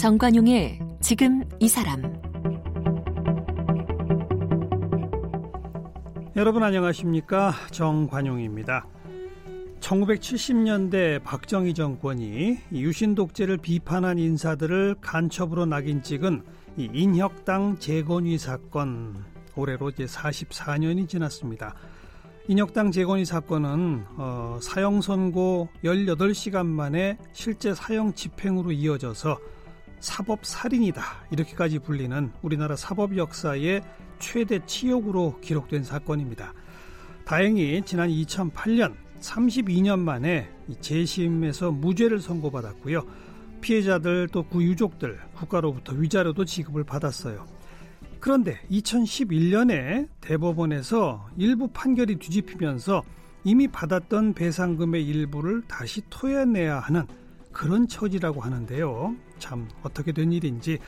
정관용의 0.00 0.78
지금 1.02 1.44
이 1.58 1.68
사람 1.68 2.00
여러분 6.36 6.62
안녕하십니까 6.62 7.52
정관용입니다. 7.70 8.86
1970년대 9.80 11.22
박정희 11.22 11.74
정권이 11.74 12.60
유신 12.72 13.14
독재를 13.14 13.58
비판한 13.58 14.18
인사들을 14.18 14.96
간첩으로 15.02 15.66
낙인 15.66 16.02
찍은 16.02 16.44
이 16.78 16.88
인혁당 16.94 17.78
재건위 17.78 18.38
사건 18.38 19.22
올해로 19.54 19.90
이제 19.90 20.06
44년이 20.06 21.10
지났습니다. 21.10 21.74
인혁당 22.48 22.90
재건위 22.90 23.26
사건은 23.26 24.06
어, 24.16 24.58
사형 24.62 25.02
선고 25.02 25.68
18시간 25.84 26.64
만에 26.64 27.18
실제 27.32 27.74
사형 27.74 28.14
집행으로 28.14 28.72
이어져서 28.72 29.38
사법 30.00 30.44
살인이다 30.44 31.02
이렇게까지 31.30 31.78
불리는 31.78 32.32
우리나라 32.42 32.74
사법 32.74 33.16
역사의 33.16 33.82
최대 34.18 34.64
치욕으로 34.66 35.38
기록된 35.40 35.84
사건입니다. 35.84 36.52
다행히 37.24 37.82
지난 37.84 38.08
2008년 38.08 38.94
32년 39.20 39.98
만에 39.98 40.50
재심에서 40.80 41.70
무죄를 41.70 42.20
선고받았고요. 42.20 43.02
피해자들 43.60 44.28
또그 44.28 44.62
유족들 44.62 45.20
국가로부터 45.34 45.94
위자료도 45.94 46.44
지급을 46.44 46.84
받았어요. 46.84 47.46
그런데 48.18 48.58
2011년에 48.70 50.08
대법원에서 50.20 51.28
일부 51.36 51.68
판결이 51.68 52.16
뒤집히면서 52.16 53.02
이미 53.44 53.68
받았던 53.68 54.34
배상금의 54.34 55.06
일부를 55.06 55.62
다시 55.62 56.02
토해내야 56.10 56.80
하는 56.80 57.06
그런 57.52 57.88
처지라고 57.88 58.40
하는데요. 58.40 59.16
참 59.40 59.68
어떻게 59.82 60.12
된 60.12 60.30
일인지 60.30 60.78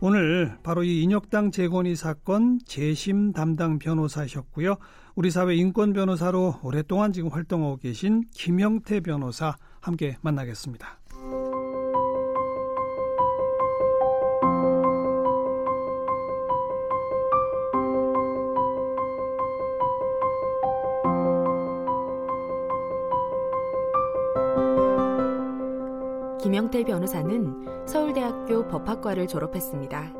오늘 0.00 0.56
바로 0.62 0.84
이 0.84 1.02
인혁당 1.02 1.50
재건이 1.50 1.96
사건 1.96 2.60
재심 2.64 3.32
담당 3.32 3.78
변호사셨고요. 3.78 4.76
우리 5.14 5.30
사회 5.30 5.54
인권 5.54 5.92
변호사로 5.92 6.60
오랫동안 6.62 7.12
지금 7.12 7.30
활동하고 7.30 7.78
계신 7.78 8.24
김영태 8.32 9.00
변호사 9.00 9.56
함께 9.80 10.16
만나겠습니다. 10.20 11.03
김영태 26.44 26.84
변호사는 26.84 27.86
서울대학교 27.86 28.68
법학과를 28.68 29.26
졸업했습니다. 29.26 30.12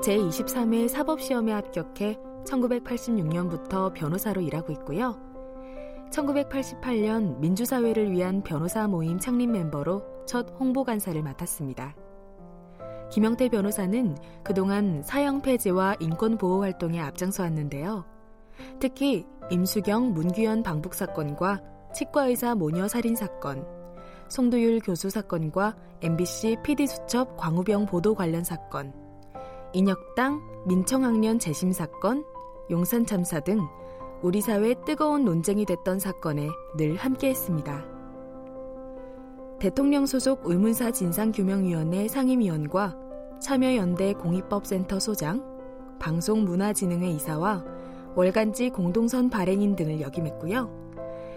제23회 0.00 0.86
사법시험에 0.86 1.50
합격해 1.50 2.20
1986년부터 2.46 3.92
변호사로 3.94 4.40
일하고 4.42 4.70
있고요. 4.74 5.18
1988년 6.12 7.40
민주사회를 7.40 8.12
위한 8.12 8.44
변호사 8.44 8.86
모임 8.86 9.18
창립 9.18 9.50
멤버로 9.50 10.04
첫 10.24 10.46
홍보간사를 10.60 11.20
맡았습니다. 11.20 11.96
김영태 13.10 13.48
변호사는 13.48 14.16
그동안 14.44 15.02
사형 15.02 15.42
폐지와 15.42 15.96
인권 15.98 16.38
보호 16.38 16.62
활동에 16.62 17.00
앞장서 17.00 17.42
왔는데요. 17.42 18.04
특히 18.78 19.26
임수경 19.50 20.12
문규현 20.12 20.62
방북 20.62 20.94
사건과 20.94 21.60
치과의사 21.92 22.54
모녀 22.54 22.86
살인 22.86 23.16
사건, 23.16 23.81
송도율 24.28 24.80
교수 24.80 25.10
사건과 25.10 25.76
MBC 26.00 26.56
PD 26.62 26.86
수첩 26.86 27.36
광우병 27.36 27.86
보도 27.86 28.14
관련 28.14 28.44
사건, 28.44 28.92
인혁당 29.72 30.40
민청학년 30.66 31.38
재심 31.38 31.72
사건, 31.72 32.24
용산 32.70 33.06
참사 33.06 33.40
등 33.40 33.60
우리 34.22 34.40
사회 34.40 34.74
뜨거운 34.84 35.24
논쟁이 35.24 35.64
됐던 35.64 35.98
사건에 35.98 36.48
늘 36.76 36.96
함께했습니다. 36.96 37.84
대통령 39.58 40.06
소속 40.06 40.40
의문사 40.44 40.90
진상규명위원회 40.90 42.08
상임위원과 42.08 42.96
참여연대 43.40 44.14
공익법센터 44.14 44.98
소장, 44.98 45.44
방송문화진흥회 45.98 47.10
이사와 47.10 47.64
월간지 48.14 48.70
공동선 48.70 49.30
발행인 49.30 49.76
등을 49.76 50.00
역임했고요. 50.00 50.81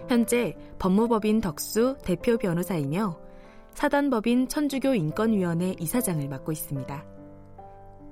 현재 0.07 0.55
법무법인 0.79 1.41
덕수 1.41 1.97
대표 2.03 2.37
변호사이며 2.37 3.19
사단법인 3.73 4.47
천주교 4.47 4.93
인권위원회 4.93 5.75
이사장을 5.79 6.27
맡고 6.27 6.51
있습니다. 6.51 7.05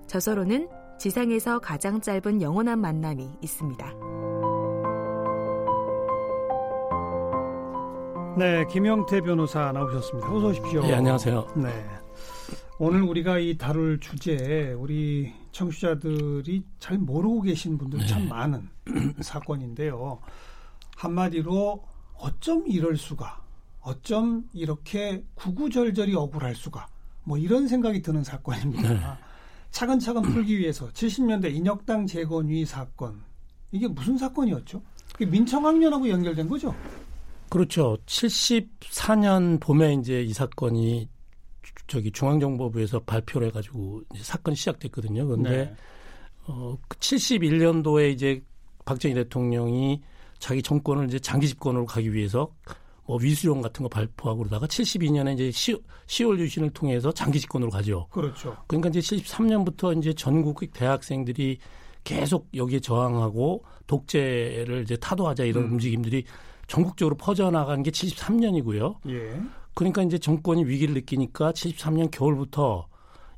저서로는 0.07 0.69
지상에서 0.99 1.59
가장 1.59 2.01
짧은 2.01 2.41
영원한 2.41 2.79
만남이 2.79 3.29
있습니다. 3.41 3.93
네, 8.37 8.65
김영태 8.71 9.21
변호사 9.21 9.71
나오셨습니다. 9.71 10.33
어서 10.33 10.47
오십시오. 10.47 10.81
네, 10.81 10.95
안녕하세요. 10.95 11.47
네. 11.55 11.69
오늘 12.79 13.03
우리가 13.03 13.37
이 13.37 13.57
다룰 13.57 13.99
주제 13.99 14.75
우리 14.77 15.31
청취자들이 15.51 16.65
잘 16.79 16.97
모르고 16.97 17.41
계신 17.41 17.77
분들 17.77 17.99
네. 17.99 18.07
참 18.07 18.27
많은 18.27 18.67
사건인데요. 19.21 20.19
한마디로 20.95 21.83
어쩜 22.17 22.67
이럴 22.67 22.97
수가, 22.97 23.41
어쩜 23.81 24.47
이렇게 24.53 25.23
구구절절이 25.35 26.15
억울할 26.15 26.55
수가, 26.55 26.87
뭐 27.23 27.37
이런 27.37 27.67
생각이 27.67 28.01
드는 28.01 28.23
사건입니다. 28.23 28.93
네. 28.93 28.99
차근차근 29.71 30.21
풀기 30.21 30.59
위해서 30.59 30.87
70년대 30.89 31.53
인혁당 31.53 32.05
재건위 32.05 32.63
사건 32.63 33.21
이게 33.71 33.87
무슨 33.87 34.17
사건이었죠? 34.17 34.81
민청학년하고 35.19 36.07
연결된 36.07 36.47
거죠? 36.47 36.75
그렇죠. 37.49 37.97
74년 38.05 39.59
봄에 39.59 39.93
이제 39.95 40.21
이 40.21 40.31
사건이 40.31 41.09
저기 41.87 42.11
중앙정보부에서 42.11 42.99
발표를 42.99 43.47
해가지고 43.47 44.03
사건이 44.15 44.55
시작됐거든요. 44.55 45.25
그런데 45.25 45.65
네. 45.65 45.75
어, 46.45 46.77
71년도에 46.89 48.11
이제 48.11 48.43
박정희 48.85 49.15
대통령이 49.15 50.01
자기 50.43 50.61
정권을 50.61 51.07
이제 51.07 51.17
장기 51.19 51.47
집권으로 51.47 51.85
가기 51.85 52.13
위해서 52.13 52.49
뭐 53.05 53.17
위수령 53.17 53.61
같은 53.61 53.81
거 53.81 53.87
발표하고 53.87 54.39
그러다가 54.39 54.67
72년에 54.67 55.35
이제 55.35 55.49
10월 55.49 56.37
유신을 56.37 56.71
통해서 56.71 57.13
장기 57.13 57.39
집권으로 57.39 57.71
가죠. 57.71 58.07
그렇죠. 58.11 58.57
그러니까 58.67 58.89
이제 58.89 58.99
73년부터 58.99 59.97
이제 59.97 60.11
전국 60.13 60.59
대학생들이 60.73 61.59
계속 62.03 62.49
여기에 62.53 62.81
저항하고 62.81 63.63
독재를 63.87 64.81
이제 64.83 64.97
타도하자 64.97 65.45
이런 65.45 65.63
음. 65.63 65.71
움직임들이 65.73 66.25
전국적으로 66.67 67.15
퍼져나간 67.15 67.81
게 67.81 67.91
73년이고요. 67.91 68.97
예. 69.07 69.41
그러니까 69.73 70.03
이제 70.03 70.17
정권이 70.17 70.65
위기를 70.65 70.93
느끼니까 70.93 71.53
73년 71.53 72.11
겨울부터 72.11 72.89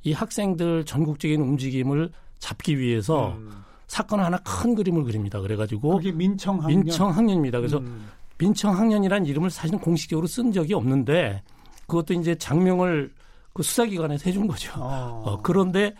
이 0.01 0.11
학생들 0.11 0.85
전국적인 0.85 1.39
움직임을 1.39 2.09
잡기 2.39 2.79
위해서 2.79 3.33
음. 3.33 3.64
사건 3.87 4.19
하나 4.19 4.37
큰 4.37 4.75
그림을 4.75 5.03
그립니다. 5.03 5.39
그래가지고 5.39 5.97
그게 5.97 6.11
민청학년 6.11 6.81
민청학년입니다. 6.81 7.59
그래서 7.59 7.77
음. 7.77 8.07
민청학년이라는 8.37 9.25
이름을 9.27 9.49
사실은 9.49 9.79
공식적으로 9.79 10.27
쓴 10.27 10.51
적이 10.51 10.73
없는데 10.73 11.43
그것도 11.87 12.13
이제 12.13 12.35
장명을 12.35 13.13
그 13.53 13.63
수사기관에서 13.63 14.25
해준 14.25 14.47
거죠. 14.47 14.73
어. 14.77 15.23
어, 15.25 15.41
그런데 15.41 15.93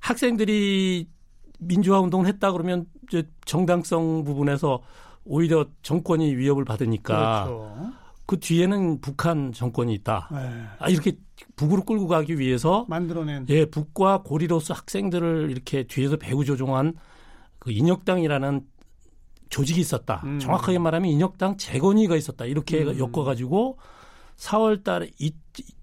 학생들이 0.00 1.08
민주화 1.58 2.00
운동을 2.00 2.26
했다 2.26 2.52
그러면 2.52 2.86
이제 3.08 3.28
정당성 3.44 4.24
부분에서 4.24 4.80
오히려 5.24 5.66
정권이 5.82 6.34
위협을 6.36 6.64
받으니까 6.64 7.44
그렇죠. 7.44 7.92
그 8.26 8.38
뒤에는 8.38 9.00
북한 9.00 9.52
정권이 9.52 9.92
있다. 9.94 10.28
네. 10.32 10.64
아, 10.78 10.88
이렇게 10.88 11.16
북으로 11.56 11.82
끌고 11.84 12.06
가기 12.06 12.38
위해서 12.38 12.86
만들어낸 12.88 13.44
예, 13.48 13.64
북과 13.64 14.22
고리로서 14.22 14.74
학생들을 14.74 15.50
이렇게 15.50 15.82
뒤에서 15.82 16.16
배후 16.16 16.44
조종한 16.44 16.94
그 17.60 17.70
인혁당이라는 17.70 18.66
조직이 19.50 19.80
있었다. 19.80 20.22
음. 20.24 20.40
정확하게 20.40 20.78
말하면 20.78 21.10
인혁당 21.10 21.56
재건위가 21.56 22.16
있었다. 22.16 22.46
이렇게 22.46 22.82
음. 22.82 22.98
엮어가지고 22.98 23.78
4월 24.36 24.82
달에 24.82 25.10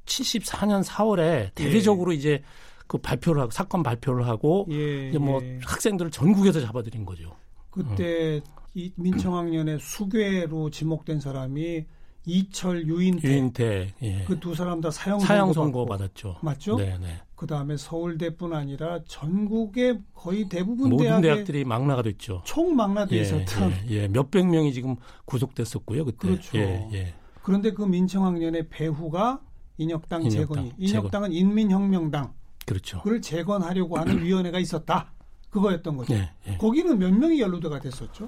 74년 0.05 0.83
4월에 0.83 1.53
대대적으로 1.53 2.11
예. 2.13 2.17
이제 2.17 2.43
그 2.87 2.97
발표를 2.97 3.41
하고 3.41 3.51
사건 3.51 3.83
발표를 3.83 4.27
하고 4.27 4.65
예, 4.71 5.09
이제 5.09 5.17
뭐 5.17 5.41
예. 5.43 5.59
학생들을 5.63 6.11
전국에서 6.11 6.61
잡아들인 6.61 7.05
거죠. 7.05 7.35
그때 7.69 8.37
음. 8.37 8.41
이 8.73 8.91
민청학년의 8.95 9.79
수괴로 9.79 10.69
지목된 10.69 11.19
사람이 11.19 11.85
이철 12.27 12.85
유인태, 12.85 13.27
유인태 13.27 13.93
예. 14.03 14.23
그두 14.25 14.53
사람 14.53 14.81
다 14.81 14.91
사형, 14.91 15.19
사형 15.19 15.53
선고 15.53 15.85
받았죠. 15.85 16.37
맞죠? 16.41 16.75
네, 16.75 16.97
네. 16.99 17.21
그 17.35 17.47
다음에 17.47 17.77
서울대뿐 17.77 18.53
아니라 18.53 18.99
전국의 19.07 20.01
거의 20.13 20.49
대부분 20.49 20.89
모든 20.89 21.21
대학들이 21.21 21.63
망라가 21.63 22.01
됐죠. 22.01 22.41
총 22.45 22.75
망라돼 22.75 23.15
예, 23.15 23.21
있었던 23.21 23.71
예, 23.89 23.91
예, 23.91 24.07
몇백 24.09 24.45
명이 24.45 24.73
지금 24.73 24.97
구속됐었고요 25.25 26.03
그때. 26.03 26.27
그렇죠. 26.27 26.57
예, 26.57 26.89
예. 26.93 27.13
그런데 27.41 27.71
그 27.71 27.83
민청학년의 27.83 28.67
배후가 28.67 29.39
인혁당, 29.77 30.23
인혁당, 30.23 30.39
재건이. 30.41 30.73
인혁당은 30.77 31.31
인민혁명당. 31.31 32.33
그렇죠. 32.65 33.01
그걸 33.03 33.21
재건하려고 33.21 33.97
하는 33.97 34.19
위원회가 34.25 34.59
있었다. 34.59 35.13
그거였던 35.49 35.95
거죠. 35.95 36.13
예, 36.13 36.29
예. 36.47 36.57
거기는 36.57 36.99
몇 36.99 37.13
명이 37.13 37.39
연루대가 37.39 37.79
됐었죠? 37.79 38.27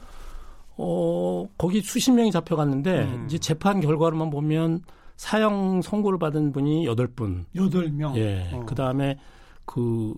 어, 0.82 1.46
거기 1.58 1.82
수십 1.82 2.12
명이 2.12 2.32
잡혀갔는데 2.32 3.04
음. 3.04 3.26
이제 3.26 3.38
재판 3.38 3.82
결과로만 3.82 4.30
보면 4.30 4.82
사형 5.18 5.82
선고를 5.82 6.18
받은 6.18 6.54
분이 6.54 6.86
여덟 6.86 7.08
분. 7.08 7.46
여덟 7.56 7.90
명. 7.92 8.16
예. 8.16 8.50
어. 8.54 8.66
그다음에 8.66 9.20
그 9.66 10.14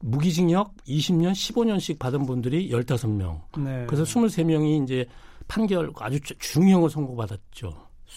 무기징역 0.00 0.74
20년, 0.86 1.32
15년씩 1.32 1.98
받은 1.98 2.26
분들이 2.26 2.68
15명. 2.70 3.40
네. 3.58 3.86
그래서 3.86 4.02
23명이 4.04 4.82
이제 4.84 5.06
판결 5.48 5.90
아주 6.00 6.20
주- 6.20 6.36
중형을 6.38 6.90
선고받았죠. 6.90 7.72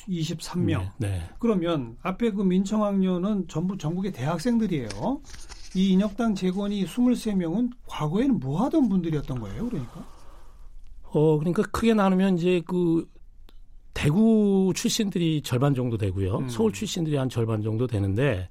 23명. 0.10 0.92
네. 0.98 1.08
네. 1.10 1.22
그러면 1.40 1.96
앞에 2.02 2.32
그 2.32 2.42
민청학년은 2.42 3.48
전부 3.48 3.78
전국의 3.78 4.12
대학생들이에요. 4.12 5.22
이 5.76 5.90
인혁당 5.92 6.36
재건이 6.36 6.86
23명은 6.86 7.72
과거에는 7.88 8.40
뭐 8.40 8.62
하던 8.64 8.90
분들이었던 8.90 9.40
거예요, 9.40 9.70
그러니까? 9.70 10.06
어, 11.16 11.40
그러니까 11.40 11.64
크게 11.72 11.94
나누면 11.94 12.38
이제 12.38 12.62
그 12.68 13.08
대구 13.94 14.74
출신들이 14.76 15.42
절반 15.44 15.74
정도 15.74 15.98
되고요. 15.98 16.40
음. 16.40 16.50
서울 16.50 16.74
출신들이 16.74 17.16
한 17.16 17.30
절반 17.30 17.62
정도 17.62 17.88
되는데 17.88 18.50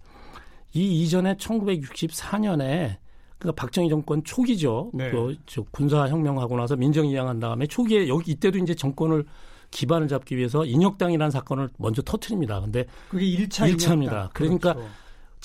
이 0.73 1.03
이전에 1.03 1.35
1964년에 1.35 2.97
그러니까 3.39 3.53
박정희 3.55 3.91
정권 3.91 4.25
초기죠. 4.25 4.91
네. 4.95 5.11
그, 5.11 5.37
저 5.45 5.63
군사 5.73 6.09
혁명하고 6.09 6.57
나서 6.57 6.75
민정 6.75 7.05
이양한 7.07 7.39
다음에 7.39 7.67
초기에 7.67 8.09
여기 8.09 8.33
이때도 8.33 8.57
이제 8.57 8.75
정권을 8.75 9.27
기반을 9.71 10.09
잡기 10.09 10.39
위해서 10.39 10.65
인혁당이라는 10.65 11.31
사건을 11.31 11.69
먼저 11.77 12.01
터트립니다. 12.01 12.61
근데 12.61 12.87
그게 13.11 13.27
1차 13.27 13.69
일차입니다. 13.69 14.31
그러니까 14.33 14.75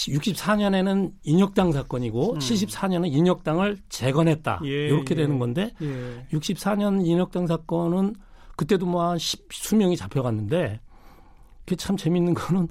64년에는 0.07 1.11
인혁당 1.23 1.71
사건이고 1.71 2.33
음. 2.33 2.39
74년은 2.39 3.11
인혁당을 3.11 3.77
재건했다. 3.89 4.61
예, 4.63 4.87
이렇게 4.87 5.15
예. 5.15 5.21
되는 5.21 5.39
건데 5.39 5.73
예. 5.81 6.27
64년 6.31 7.05
인혁당 7.05 7.47
사건은 7.47 8.15
그때도 8.55 8.85
뭐한 8.85 9.17
수명이 9.51 9.97
잡혀갔는데 9.97 10.79
그게 11.59 11.75
참 11.75 11.97
재밌는 11.97 12.33
거는 12.33 12.67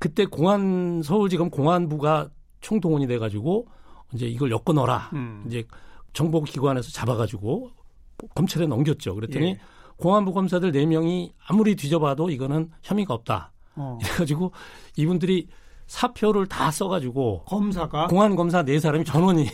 그때 0.00 0.26
공안 0.26 1.02
서울지검 1.02 1.50
공안부가 1.50 2.28
총동원이 2.60 3.06
돼 3.06 3.18
가지고 3.18 3.66
이제 4.12 4.26
이걸 4.26 4.50
엮어 4.50 4.72
넣어라. 4.74 5.10
음. 5.12 5.44
이제 5.46 5.64
정보기관에서 6.12 6.90
잡아 6.90 7.16
가지고 7.16 7.70
검찰에 8.34 8.66
넘겼죠. 8.66 9.14
그랬더니 9.14 9.46
예. 9.50 9.58
공안부 9.96 10.32
검사들 10.32 10.72
4명이 10.72 11.32
아무리 11.46 11.76
뒤져봐도 11.76 12.30
이거는 12.30 12.70
혐의가 12.82 13.14
없다. 13.14 13.52
어. 13.76 13.98
그래 14.02 14.12
가지고 14.14 14.52
이분들이 14.96 15.48
사표를 15.86 16.46
다 16.46 16.70
써가지고 16.70 17.44
검사가 17.44 18.06
공안 18.06 18.36
검사 18.36 18.62
네 18.62 18.78
사람이 18.78 19.04
전원이 19.04 19.48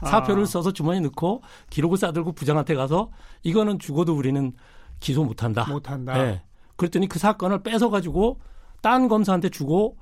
아. 0.00 0.06
사표를 0.06 0.46
써서 0.46 0.72
주머니 0.72 0.98
에 0.98 1.00
넣고 1.00 1.42
기록을 1.70 1.98
싸들고 1.98 2.32
부장한테 2.32 2.74
가서 2.74 3.10
이거는 3.42 3.78
죽어도 3.78 4.14
우리는 4.14 4.52
기소 5.00 5.24
못한다. 5.24 5.66
못한다. 5.68 6.18
예. 6.18 6.42
그랬더니 6.76 7.08
그 7.08 7.18
사건을 7.18 7.62
뺏어 7.62 7.90
가지고 7.90 8.40
딴 8.80 9.08
검사한테 9.08 9.48
주고 9.48 9.96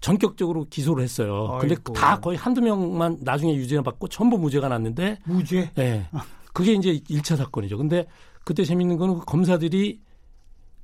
전격적으로 0.00 0.66
기소를 0.68 1.02
했어요. 1.04 1.58
근데. 1.60 1.76
다 1.94 2.18
거의 2.18 2.36
한두 2.36 2.60
명만 2.60 3.18
나중에 3.20 3.54
유죄 3.54 3.80
받고 3.80 4.08
전부 4.08 4.36
무죄가 4.36 4.68
났는데 4.68 5.18
무죄. 5.24 5.70
예. 5.78 6.08
그게 6.52 6.72
이제 6.72 6.98
1차 7.08 7.36
사건이죠. 7.36 7.78
근데 7.78 8.06
그때 8.44 8.64
재밌는 8.64 8.96
거는 8.96 9.20
그 9.20 9.24
검사들이 9.24 10.00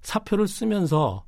사표를 0.02 0.46
쓰면서 0.46 1.25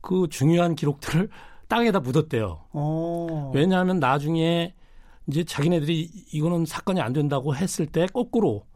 그 0.00 0.26
중요한 0.28 0.74
기록들을 0.74 1.28
땅에다 1.70 2.00
묻었대요. 2.00 2.58
어. 2.72 3.52
왜냐하면 3.54 4.00
나중에 4.00 4.74
이제 5.28 5.44
자기네들이 5.44 6.10
이거는 6.32 6.66
사건이 6.66 7.00
안 7.00 7.12
된다고 7.12 7.54
했을 7.54 7.86
때 7.86 8.06
거꾸로 8.12 8.66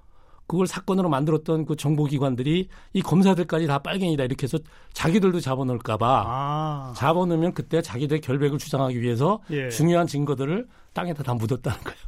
그걸 0.46 0.66
사건으로 0.66 1.08
만들었던 1.08 1.64
그 1.64 1.74
정보기관들이 1.74 2.68
이 2.92 3.02
검사들까지 3.02 3.66
다 3.66 3.78
빨갱이다 3.80 4.24
이렇게 4.24 4.44
해서 4.44 4.58
자기들도 4.92 5.40
잡아놓을까봐 5.40 6.24
아. 6.26 6.92
잡아놓으면 6.96 7.52
그때 7.54 7.82
자기들 7.82 8.20
결백을 8.20 8.58
주장하기 8.58 9.00
위해서 9.00 9.40
예. 9.50 9.68
중요한 9.70 10.06
증거들을 10.06 10.68
땅에다 10.92 11.22
다 11.24 11.34
묻었다는 11.34 11.78
거예요. 11.82 11.98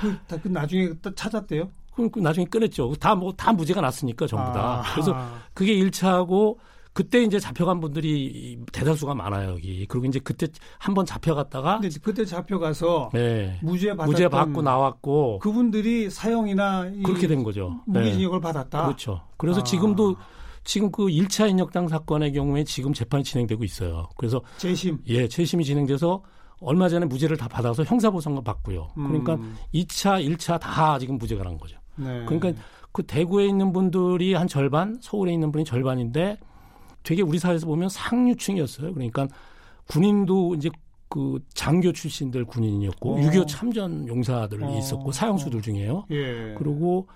그, 0.00 0.18
다- 0.26 0.36
그 0.42 0.48
나중에 0.48 0.90
또 1.02 1.14
찾았대요. 1.14 1.68
그럼 1.94 2.10
그 2.10 2.18
나중에 2.18 2.46
꺼냈죠. 2.46 2.94
다뭐 2.96 3.34
다 3.34 3.52
무죄가 3.52 3.80
났으니까 3.80 4.26
전부 4.26 4.52
다. 4.52 4.80
아. 4.80 4.82
그래서 4.92 5.14
그게 5.54 5.74
1차하고 5.74 6.56
그때 6.92 7.22
이제 7.22 7.38
잡혀간 7.38 7.80
분들이 7.80 8.58
대다수가 8.72 9.14
많아요 9.14 9.50
여기. 9.50 9.86
그리고 9.86 10.06
이제 10.06 10.18
그때 10.18 10.48
한 10.78 10.94
번 10.94 11.06
잡혀갔다가 11.06 11.78
근데 11.80 11.96
그때 12.02 12.24
잡혀가서 12.24 13.10
네. 13.14 13.58
무죄 13.62 13.90
받았던 13.90 14.10
무죄 14.10 14.28
받고 14.28 14.62
나왔고 14.62 15.38
그분들이 15.38 16.10
사형이나 16.10 16.90
이 16.94 17.02
그렇게 17.02 17.26
된 17.28 17.42
거죠. 17.44 17.80
네. 17.86 18.00
무기징역을 18.00 18.40
받았다. 18.40 18.84
그렇죠. 18.84 19.20
그래서 19.36 19.60
아. 19.60 19.64
지금도 19.64 20.16
지금 20.64 20.90
그 20.90 21.04
1차 21.06 21.48
인혁당 21.48 21.88
사건의 21.88 22.32
경우에 22.32 22.64
지금 22.64 22.92
재판이 22.92 23.24
진행되고 23.24 23.62
있어요. 23.64 24.08
그래서 24.16 24.40
재심. 24.58 24.98
예, 25.08 25.26
재심이 25.28 25.64
진행돼서 25.64 26.22
얼마 26.60 26.88
전에 26.88 27.06
무죄를 27.06 27.36
다 27.38 27.48
받아서 27.48 27.82
형사보상을 27.84 28.42
받고요. 28.44 28.88
그러니까 28.94 29.34
음. 29.36 29.56
2차, 29.72 30.22
1차 30.22 30.60
다 30.60 30.98
지금 30.98 31.16
무죄가 31.16 31.42
난 31.44 31.56
거죠. 31.56 31.78
네. 31.96 32.24
그러니까 32.26 32.52
그 32.92 33.02
대구에 33.04 33.46
있는 33.46 33.72
분들이 33.72 34.34
한 34.34 34.46
절반, 34.48 34.98
서울에 35.00 35.32
있는 35.32 35.50
분이 35.52 35.64
절반인데 35.64 36.38
되게 37.02 37.22
우리 37.22 37.38
사회에서 37.38 37.66
보면 37.66 37.88
상류층이었어요. 37.88 38.92
그러니까 38.94 39.26
군인도 39.88 40.54
이제 40.54 40.70
그 41.08 41.40
장교 41.54 41.92
출신들 41.92 42.44
군인이었고 42.44 43.14
어. 43.14 43.18
6.25 43.18 43.46
참전 43.48 44.06
용사들 44.08 44.62
어. 44.62 44.78
있었고 44.78 45.10
사형수들 45.12 45.60
중에요. 45.62 46.04
예. 46.10 46.54
그리고 46.56 47.08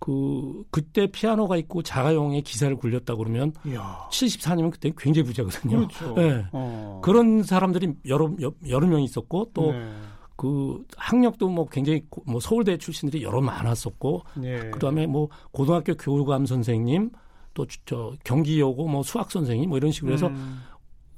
그 0.00 0.64
그때 0.70 1.06
피아노가 1.06 1.56
있고 1.56 1.82
자가용의 1.82 2.42
기사를 2.42 2.74
굴렸다 2.76 3.14
그러면 3.16 3.52
이야. 3.66 4.06
74년이면 4.10 4.70
그때 4.72 4.92
굉장히 4.96 5.26
부자거든요. 5.28 5.76
그렇죠. 5.78 6.14
네. 6.14 6.44
어. 6.52 7.00
그런 7.02 7.42
사람들이 7.42 7.94
여러 8.06 8.30
여- 8.42 8.52
여러 8.68 8.86
명 8.86 9.00
있었고 9.02 9.50
또 9.54 9.72
네. 9.72 9.88
그 10.36 10.84
학력도 10.98 11.48
뭐 11.48 11.66
굉장히 11.66 12.02
고- 12.10 12.22
뭐 12.26 12.40
서울대 12.40 12.76
출신들이 12.76 13.22
여러 13.22 13.40
많았었고 13.40 14.22
예. 14.42 14.70
그다음에 14.70 15.06
뭐 15.06 15.28
고등학교 15.52 15.94
교감 15.94 16.44
선생님 16.44 17.10
또 17.56 17.66
저 17.86 18.12
경기여고 18.24 18.86
뭐 18.86 19.02
수학 19.02 19.30
선생님 19.32 19.68
뭐 19.70 19.78
이런 19.78 19.90
식으로 19.90 20.12
해서 20.12 20.26
음. 20.28 20.60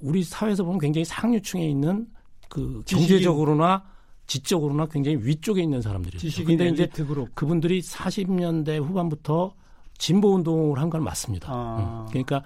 우리 0.00 0.22
사회에서 0.22 0.62
보면 0.64 0.78
굉장히 0.78 1.04
상류층에 1.04 1.66
있는 1.68 2.06
그 2.48 2.82
지식인. 2.86 3.08
경제적으로나 3.08 3.82
지적으로나 4.26 4.86
굉장히 4.86 5.18
위쪽에 5.20 5.62
있는 5.62 5.82
사람들이죠. 5.82 6.44
근데 6.44 6.68
이제 6.68 6.86
그룹. 6.86 7.34
그분들이 7.34 7.80
40년대 7.82 8.80
후반부터 8.82 9.54
진보 9.98 10.34
운동을 10.34 10.78
한 10.78 10.88
건 10.90 11.02
맞습니다. 11.02 11.48
아. 11.52 12.04
음. 12.06 12.08
그러니까 12.10 12.42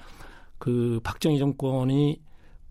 그 0.58 0.98
박정희 1.04 1.38
정권이 1.38 2.20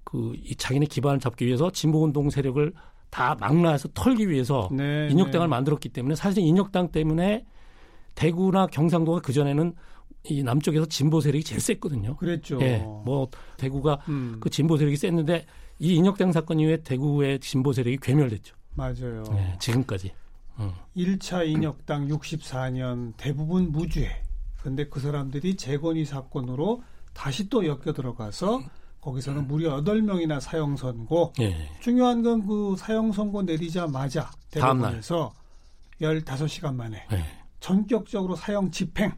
그 0.04 0.34
이 0.44 0.56
자기네 0.56 0.88
기반을 0.88 1.20
잡기 1.20 1.46
위해서 1.46 1.70
진보 1.72 2.04
운동 2.04 2.30
세력을 2.30 2.74
다 3.12 3.36
망라해서 3.40 3.90
털기 3.94 4.30
위해서 4.30 4.70
네, 4.72 5.10
인혁당을 5.12 5.48
네. 5.48 5.50
만들었기 5.50 5.90
때문에 5.90 6.16
사실 6.16 6.44
인혁당 6.44 6.92
때문에 6.92 7.46
대구나 8.16 8.66
경상도가 8.68 9.20
그 9.22 9.32
전에는 9.34 9.74
이 10.24 10.44
남쪽에서 10.44 10.86
진보 10.86 11.20
세력이 11.20 11.44
제일 11.44 11.60
셌거든요. 11.62 12.16
그랬죠. 12.18 12.60
예, 12.62 12.78
뭐 12.78 13.28
대구가 13.58 14.00
음, 14.08 14.38
그 14.40 14.50
진보 14.50 14.78
세력이 14.78 14.96
셌는데 14.98 15.46
이 15.80 15.96
인혁당 15.96 16.32
사건 16.32 16.60
이후에 16.60 16.78
대구의 16.78 17.40
진보 17.40 17.74
세력이 17.74 17.98
괴멸됐죠. 18.01 18.56
맞아요. 18.75 19.24
예, 19.34 19.56
지금까지. 19.60 20.13
음. 20.60 20.72
1차 20.96 21.48
인혁당 21.48 22.08
64년 22.08 23.13
대부분 23.18 23.72
무죄. 23.72 24.22
근데 24.62 24.88
그 24.88 25.00
사람들이 25.00 25.56
재건이 25.56 26.06
사건으로 26.06 26.84
다시 27.13 27.50
또 27.50 27.66
엮여 27.66 27.94
들어가서 27.94 28.62
거기서는 29.01 29.48
무려 29.48 29.82
8명이나 29.82 30.40
사형 30.40 30.75
선고. 30.78 31.34
예. 31.40 31.56
중요한 31.80 32.22
건 32.22 32.46
그 32.46 32.75
사형 32.78 33.12
선고 33.12 33.42
내리자마자. 33.42 34.30
대법원에서 34.51 35.34
15시간 36.00 36.75
만에 36.75 37.08
예. 37.12 37.24
전격적으로 37.60 38.36
사형 38.36 38.70
집행. 38.70 39.12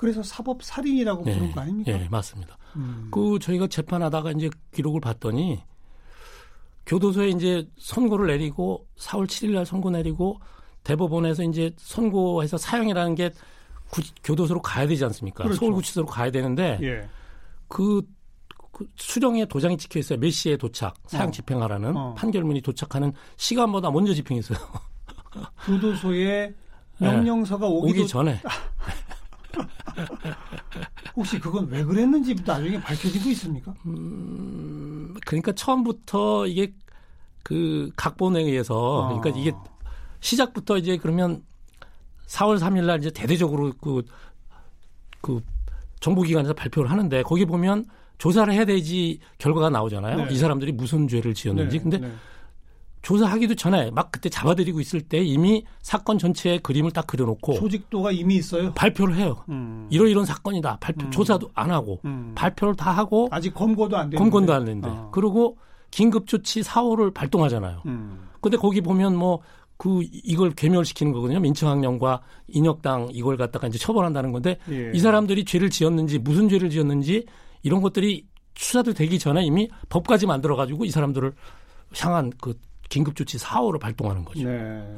그래서 0.00 0.22
사법 0.22 0.62
살인이라고 0.62 1.24
예, 1.26 1.34
부른 1.34 1.52
거 1.52 1.60
아닙니까? 1.60 1.92
예, 1.92 2.08
맞습니다. 2.10 2.56
음. 2.76 3.08
그 3.10 3.38
저희가 3.38 3.66
재판하다가 3.66 4.30
이제 4.32 4.48
기록을 4.72 4.98
봤더니 4.98 5.62
교도소에 6.86 7.28
이제 7.28 7.68
선고를 7.78 8.28
내리고 8.28 8.86
4월 8.96 9.26
7일 9.26 9.50
날 9.52 9.66
선고 9.66 9.90
내리고 9.90 10.40
대법원에서 10.84 11.42
이제 11.42 11.72
선고해서 11.76 12.56
사형이라는 12.56 13.14
게 13.14 13.30
구- 13.90 14.00
교도소로 14.24 14.62
가야 14.62 14.86
되지 14.86 15.04
않습니까? 15.04 15.44
그렇죠. 15.44 15.58
서울구치소로 15.60 16.06
가야 16.06 16.30
되는데 16.30 16.78
예. 16.80 17.06
그, 17.68 18.00
그 18.72 18.88
수령에 18.96 19.44
도장이 19.44 19.76
찍혀 19.76 19.98
있어요. 19.98 20.18
몇 20.18 20.30
시에 20.30 20.56
도착, 20.56 20.94
사형 21.08 21.28
어. 21.28 21.30
집행하라는 21.30 21.94
어. 21.94 22.14
판결문이 22.14 22.62
도착하는 22.62 23.12
시간보다 23.36 23.90
먼저 23.90 24.14
집행했어요. 24.14 24.56
교도소에 25.66 26.54
명령서가 26.98 27.66
오기도 27.66 28.00
오기 28.00 28.08
전에 28.08 28.40
혹시 31.16 31.38
그건 31.38 31.68
왜 31.68 31.84
그랬는지 31.84 32.34
나중에 32.44 32.80
밝혀진 32.80 33.22
거 33.22 33.30
있습니까? 33.30 33.74
음, 33.86 35.14
그러니까 35.26 35.52
처음부터 35.52 36.46
이게 36.46 36.72
그 37.42 37.90
각본에 37.96 38.40
의해서 38.40 39.04
아. 39.04 39.08
그러니까 39.08 39.40
이게 39.40 39.52
시작부터 40.20 40.78
이제 40.78 40.96
그러면 40.96 41.42
4월 42.26 42.58
3일 42.58 42.84
날 42.84 42.98
이제 43.00 43.10
대대적으로 43.10 43.72
그, 43.80 44.02
그 45.20 45.40
정보기관에서 46.00 46.54
발표를 46.54 46.90
하는데 46.90 47.22
거기 47.22 47.44
보면 47.44 47.84
조사를 48.18 48.52
해야 48.52 48.64
되지 48.64 49.18
결과가 49.38 49.70
나오잖아요. 49.70 50.26
네. 50.26 50.34
이 50.34 50.36
사람들이 50.36 50.72
무슨 50.72 51.08
죄를 51.08 51.34
지었는지. 51.34 51.78
네, 51.78 51.82
근데 51.82 51.98
네. 51.98 52.12
조사하기도 53.02 53.54
전에 53.54 53.90
막 53.90 54.12
그때 54.12 54.28
잡아들이고 54.28 54.80
있을 54.80 55.00
때 55.00 55.18
이미 55.18 55.64
사건 55.80 56.18
전체의 56.18 56.58
그림을 56.60 56.90
딱 56.90 57.06
그려놓고 57.06 57.54
조직도가 57.54 58.12
이미 58.12 58.36
있어요. 58.36 58.72
발표를 58.74 59.16
해요. 59.16 59.42
음. 59.48 59.86
이런 59.90 60.08
이런 60.08 60.24
사건이다. 60.24 60.78
발표 60.80 61.06
음. 61.06 61.10
조사도 61.10 61.50
안 61.54 61.70
하고 61.70 62.00
음. 62.04 62.32
발표를 62.34 62.74
다 62.76 62.90
하고 62.90 63.28
아직 63.30 63.54
검거도 63.54 63.96
안 63.96 64.10
됐는데. 64.10 64.18
검건도 64.18 64.52
안 64.52 64.62
했는데 64.62 64.88
아. 64.88 65.08
그리고 65.12 65.56
긴급 65.90 66.26
조치 66.26 66.60
4호를 66.60 67.14
발동하잖아요. 67.14 67.82
음. 67.86 68.28
근데 68.40 68.56
거기 68.56 68.80
보면 68.80 69.16
뭐 69.16 69.40
그 69.80 70.02
이걸 70.12 70.50
괴멸시키는 70.50 71.10
거거든요. 71.14 71.40
민청학령과 71.40 72.20
인혁당 72.48 73.08
이걸 73.12 73.38
갖다가 73.38 73.66
이제 73.66 73.78
처벌한다는 73.78 74.30
건데 74.30 74.58
예. 74.70 74.92
이 74.94 74.98
사람들이 74.98 75.46
죄를 75.46 75.70
지었는지 75.70 76.18
무슨 76.18 76.50
죄를 76.50 76.68
지었는지 76.68 77.24
이런 77.62 77.80
것들이 77.80 78.26
수사도 78.54 78.92
되기 78.92 79.18
전에 79.18 79.42
이미 79.42 79.70
법까지 79.88 80.26
만들어 80.26 80.54
가지고 80.54 80.84
이 80.84 80.90
사람들을 80.90 81.32
향한 81.98 82.30
그 82.42 82.58
긴급 82.90 83.16
조치 83.16 83.38
4호를 83.38 83.80
발동하는 83.80 84.24
거죠. 84.26 84.46
네. 84.46 84.94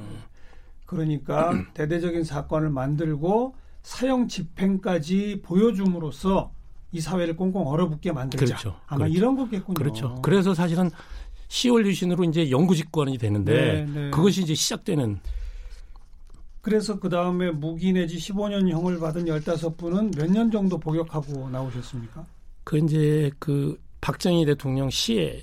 그러니까 0.86 1.52
대대적인 1.74 2.24
사건을 2.24 2.70
만들고 2.70 3.54
사형 3.84 4.26
집행까지 4.26 5.40
보여줌으로써 5.44 6.52
이 6.90 7.00
사회를 7.00 7.36
꽁꽁 7.36 7.66
얼어붙게 7.66 8.10
만들자. 8.12 8.44
그렇죠. 8.44 8.76
아마 8.86 9.04
그렇죠. 9.04 9.14
이런 9.14 9.36
거겠군요. 9.36 9.74
그렇죠. 9.74 10.18
그래서 10.22 10.52
사실은 10.54 10.90
10월 11.48 11.86
유신으로 11.86 12.24
이제 12.24 12.50
영구집권이 12.50 13.18
되는데 13.18 13.84
네, 13.84 13.84
네. 13.84 14.10
그것이 14.10 14.42
이제 14.42 14.54
시작되는 14.54 15.20
그래서 16.60 16.98
그 16.98 17.08
다음에 17.08 17.50
무기 17.50 17.92
내지 17.92 18.16
15년형을 18.16 19.00
받은 19.00 19.24
15분은 19.24 20.16
몇 20.16 20.30
년 20.30 20.50
정도 20.50 20.78
복역하고 20.78 21.50
나오셨습니까? 21.50 22.24
그 22.64 22.78
이제 22.78 23.30
그 23.38 23.78
박정희 24.00 24.44
대통령 24.46 24.88
시에 24.88 25.42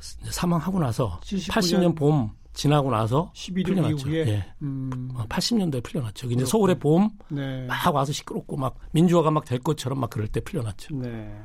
사망하고 0.00 0.78
나서 0.78 1.18
79년 1.22 1.48
80년 1.50 1.96
봄 1.96 2.30
지나고 2.52 2.90
나서 2.90 3.30
11일 3.34 3.66
풀려났죠. 3.66 4.08
이후에 4.08 4.28
예. 4.28 4.54
음, 4.62 5.10
어, 5.14 5.24
80년대에 5.28 5.82
풀려났죠. 5.82 6.26
이제 6.26 6.34
그렇군요. 6.34 6.46
서울의 6.46 6.78
봄 6.78 7.10
네. 7.28 7.66
막 7.66 7.94
와서 7.94 8.12
시끄럽고 8.12 8.56
막 8.56 8.76
민주화가 8.92 9.30
막 9.30 9.44
될 9.44 9.58
것처럼 9.60 10.00
막 10.00 10.10
그럴 10.10 10.26
때 10.28 10.40
풀려났죠. 10.40 10.96
네. 10.96 11.40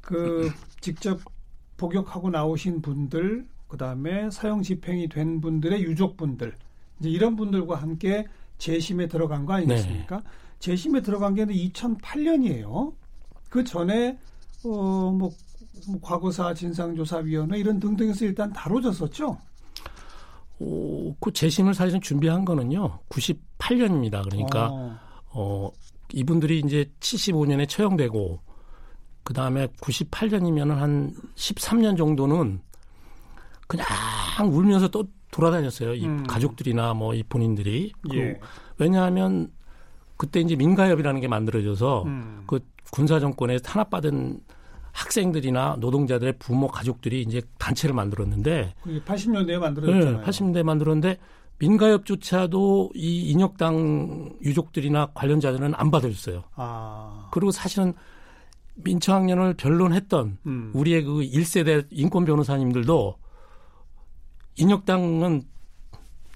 그 0.00 0.50
직접 0.80 1.20
복역하고 1.76 2.30
나오신 2.30 2.82
분들, 2.82 3.46
그 3.68 3.76
다음에 3.76 4.30
사형 4.30 4.62
집행이 4.62 5.08
된 5.08 5.40
분들의 5.40 5.82
유족분들, 5.82 6.56
이제 7.00 7.10
이런 7.10 7.36
분들과 7.36 7.76
함께 7.76 8.26
재심에 8.58 9.06
들어간 9.06 9.44
거 9.46 9.54
아니겠습니까? 9.54 10.16
네. 10.16 10.22
재심에 10.58 11.02
들어간 11.02 11.34
게 11.34 11.44
2008년이에요. 11.44 12.92
그 13.48 13.64
전에 13.64 14.18
어, 14.64 15.12
뭐, 15.12 15.30
뭐 15.88 16.00
과거사 16.00 16.54
진상조사위원회 16.54 17.58
이런 17.58 17.78
등등에서 17.78 18.24
일단 18.24 18.52
다뤄졌었죠. 18.52 19.38
오, 20.60 21.14
그 21.16 21.32
재심을 21.32 21.74
사실은 21.74 22.00
준비한 22.00 22.44
거는요. 22.44 22.98
98년입니다. 23.08 24.24
그러니까 24.28 24.68
어, 24.70 24.98
어, 25.30 25.70
이분들이 26.12 26.60
이제 26.60 26.90
75년에 27.00 27.68
처형되고 27.68 28.40
그 29.22 29.34
다음에 29.34 29.66
98년이면 29.82 30.68
한 30.70 31.14
13년 31.36 31.96
정도는 31.96 32.60
그냥 33.66 33.86
울면서 34.50 34.88
또 34.88 35.04
돌아다녔어요. 35.30 35.94
이 35.94 36.06
음. 36.06 36.26
가족들이나 36.26 36.94
뭐 36.94 37.14
이 37.14 37.22
본인들이. 37.22 37.92
그 38.00 38.16
예. 38.16 38.40
왜냐하면 38.78 39.52
그때 40.16 40.40
이제 40.40 40.56
민가협이라는 40.56 41.20
게 41.20 41.28
만들어져서 41.28 42.02
음. 42.04 42.42
그 42.46 42.58
군사 42.90 43.20
정권에 43.20 43.58
탄압받은 43.58 44.40
학생들이나 44.92 45.76
노동자들의 45.80 46.34
부모 46.38 46.68
가족들이 46.68 47.22
이제 47.22 47.42
단체를 47.58 47.94
만들었는데 47.94 48.74
그게 48.82 49.00
80년대에 49.00 49.58
만들어졌잖아요. 49.58 50.18
네, 50.18 50.24
80년대 50.24 50.62
만들었는데 50.62 51.18
민가협조차도 51.58 52.92
이 52.94 53.30
인혁당 53.30 54.38
유족들이나 54.42 55.10
관련자들은 55.14 55.74
안 55.74 55.90
받아줬어요. 55.90 56.44
아, 56.54 57.28
그리고 57.32 57.50
사실은 57.50 57.94
민청학년을 58.74 59.54
변론했던 59.54 60.38
음. 60.46 60.70
우리의 60.74 61.02
그 61.02 61.20
1세대 61.20 61.86
인권 61.90 62.24
변호사님들도 62.24 63.16
인혁당은 64.56 65.42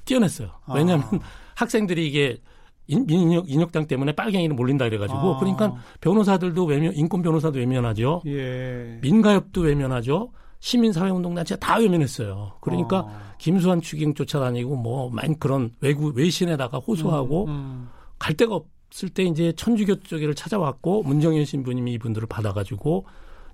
뛰어냈어요. 0.05 0.51
왜냐하면 0.75 1.07
아. 1.13 1.19
학생들이 1.55 2.07
이게 2.07 2.41
인, 2.89 3.09
인혁, 3.09 3.51
인혁당 3.51 3.87
때문에 3.87 4.13
빨갱이를 4.13 4.55
몰린다 4.55 4.87
그래가지고 4.87 5.37
아. 5.37 5.39
그러니까 5.39 5.75
변호사들도 6.01 6.65
외면, 6.65 6.93
인권 6.95 7.23
변호사도 7.23 7.59
외면하죠. 7.59 8.23
예. 8.27 8.99
민가협도 9.01 9.63
외면하죠. 9.63 10.31
시민사회운동단체가 10.63 11.59
다 11.59 11.79
외면했어요. 11.79 12.53
그러니까 12.61 12.99
아. 12.99 13.35
김수환 13.39 13.81
추경 13.81 14.15
쫓아다니고 14.15 14.77
뭐 14.77 15.11
많이 15.11 15.39
그런 15.39 15.71
외국 15.81 16.17
외신에다가 16.17 16.79
호소하고 16.79 17.47
음, 17.47 17.89
갈 18.19 18.35
데가 18.35 18.55
없을 18.55 19.09
때 19.09 19.25
이제 19.25 19.53
천주교 19.57 20.01
쪽에를 20.01 20.37
찾아왔고 20.37 21.03
문정현 21.03 21.45
신부님이 21.45 21.95
이분들을 21.95 22.29
받아가지고 22.29 23.07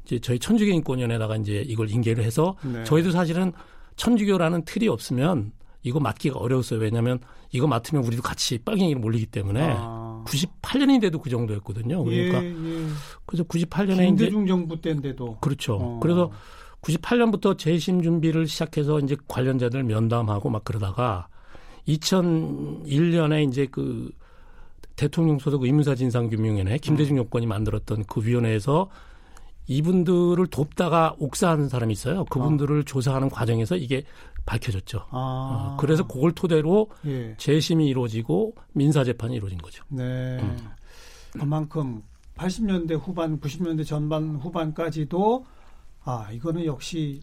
이제 0.05 0.19
저희 0.19 0.39
천주교 0.39 0.71
인권위원회에다가 0.71 1.37
이제 1.37 1.65
이걸 1.67 1.91
인계를 1.91 2.25
해서 2.25 2.57
음. 2.65 2.75
네. 2.75 2.85
저희도 2.85 3.11
사실은 3.11 3.53
천주교라는 3.97 4.67
틀이 4.67 4.89
없으면 4.89 5.53
이거 5.83 6.01
맡기가 6.01 6.39
어려웠어요. 6.39 6.81
왜냐하면 6.81 7.21
이거 7.53 7.67
맡으면 7.67 8.05
우리도 8.05 8.23
같이 8.23 8.59
빨갱이를 8.59 9.01
몰리기 9.01 9.27
때문에 9.27 9.75
아. 9.79 10.25
98년인데도 10.27 11.23
그 11.23 11.31
정도였거든요. 11.31 12.05
그러니까 12.05 12.43
예, 12.43 12.49
예. 12.49 12.87
그래서 13.25 13.45
98년에 13.45 14.15
이제 14.15 14.27
김대중 14.27 14.47
정부 14.47 14.81
때인데도 14.81 15.39
그렇죠. 15.41 15.75
어. 15.75 16.01
그래서 16.01 16.31
98년부터 16.83 17.57
재심 17.57 18.03
준비를 18.03 18.47
시작해서 18.47 19.01
이제 19.01 19.17
관련자들 19.27 19.83
면담하고 19.85 20.51
막 20.51 20.65
그러다가 20.65 21.29
2001년에 21.87 23.49
이제 23.49 23.67
그 23.71 24.11
대통령 24.97 25.39
소속 25.39 25.65
의무사 25.65 25.95
진상규명위원회 25.95 26.79
김대중 26.79 27.17
음. 27.17 27.23
여권이 27.23 27.47
만들었던 27.47 28.05
그 28.05 28.25
위원회에서 28.25 28.89
이분들을 29.69 30.47
돕다가 30.49 31.15
옥사하는 31.19 31.69
사람이 31.69 31.93
있어요. 31.93 32.25
그분들을 32.25 32.85
조사하는 32.85 33.29
과정에서 33.29 33.77
이게 33.77 34.05
밝혀졌죠. 34.49 35.05
아, 35.11 35.75
어, 35.75 35.77
그래서 35.79 36.07
그걸 36.07 36.33
토대로 36.33 36.89
예. 37.05 37.35
재심이 37.37 37.87
이루어지고 37.87 38.55
민사 38.73 39.05
재판이 39.05 39.37
이루어진 39.37 39.59
거죠. 39.59 39.85
네. 39.89 40.39
음. 40.41 40.57
그만큼 41.33 42.03
80년대 42.37 42.99
후반, 42.99 43.41
90년대 43.41 43.87
전반 43.87 44.37
후반까지도 44.37 45.45
아 46.05 46.29
이거는 46.33 46.65
역시 46.65 47.21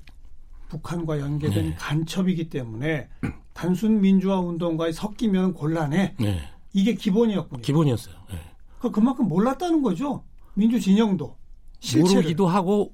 북한과 0.70 1.20
연계된 1.20 1.70
네. 1.70 1.76
간첩이기 1.76 2.50
때문에 2.50 3.10
단순 3.54 4.02
민주화 4.02 4.40
운동과에 4.40 4.92
섞이면 4.92 5.54
곤란해. 5.54 6.16
네. 6.20 6.40
이게 6.74 6.94
기본이었군요. 6.94 7.62
기본이었어요. 7.62 8.16
네. 8.30 8.40
그 8.80 8.92
그만큼 8.92 9.28
몰랐다는 9.28 9.82
거죠. 9.82 10.24
민주 10.54 10.80
진영도 10.80 11.36
실체를. 11.80 12.16
모르기도 12.18 12.48
하고 12.48 12.94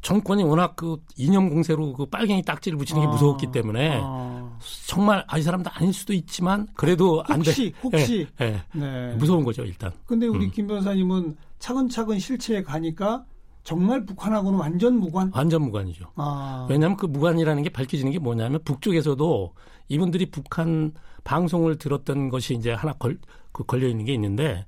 정권이 0.00 0.44
워낙 0.44 0.76
그 0.76 0.98
이념 1.16 1.50
공세로 1.50 1.92
그 1.92 2.06
빨갱이 2.06 2.42
딱지를 2.42 2.78
붙이는 2.78 3.02
게 3.02 3.08
아, 3.08 3.10
무서웠기 3.10 3.50
때문에 3.50 4.00
아, 4.02 4.58
정말 4.86 5.24
아이 5.26 5.42
사람도 5.42 5.70
아닐 5.72 5.92
수도 5.92 6.12
있지만 6.12 6.68
그래도 6.74 7.22
안 7.26 7.42
돼. 7.42 7.50
혹시 7.50 7.74
혹시 7.82 8.26
예, 8.40 8.44
예. 8.44 8.62
네. 8.78 9.14
무서운 9.16 9.44
거죠 9.44 9.64
일단. 9.64 9.92
근데 10.06 10.26
우리 10.26 10.46
음. 10.46 10.50
김 10.50 10.66
변호사님은 10.66 11.36
차근차근 11.58 12.18
실체에 12.18 12.62
가니까 12.62 13.24
정말 13.64 14.06
북한하고는 14.06 14.58
완전 14.58 14.98
무관. 14.98 15.30
완전 15.34 15.62
무관이죠. 15.62 16.06
아, 16.14 16.66
왜냐하면 16.70 16.96
그 16.96 17.06
무관이라는 17.06 17.62
게 17.64 17.68
밝혀지는 17.68 18.12
게 18.12 18.18
뭐냐면 18.18 18.60
북쪽에서도 18.64 19.52
이분들이 19.88 20.30
북한 20.30 20.92
방송을 21.24 21.76
들었던 21.76 22.30
것이 22.30 22.54
이제 22.54 22.72
하나 22.72 22.92
걸, 22.94 23.18
그 23.52 23.64
걸려 23.64 23.88
있는 23.88 24.04
게 24.04 24.14
있는데 24.14 24.64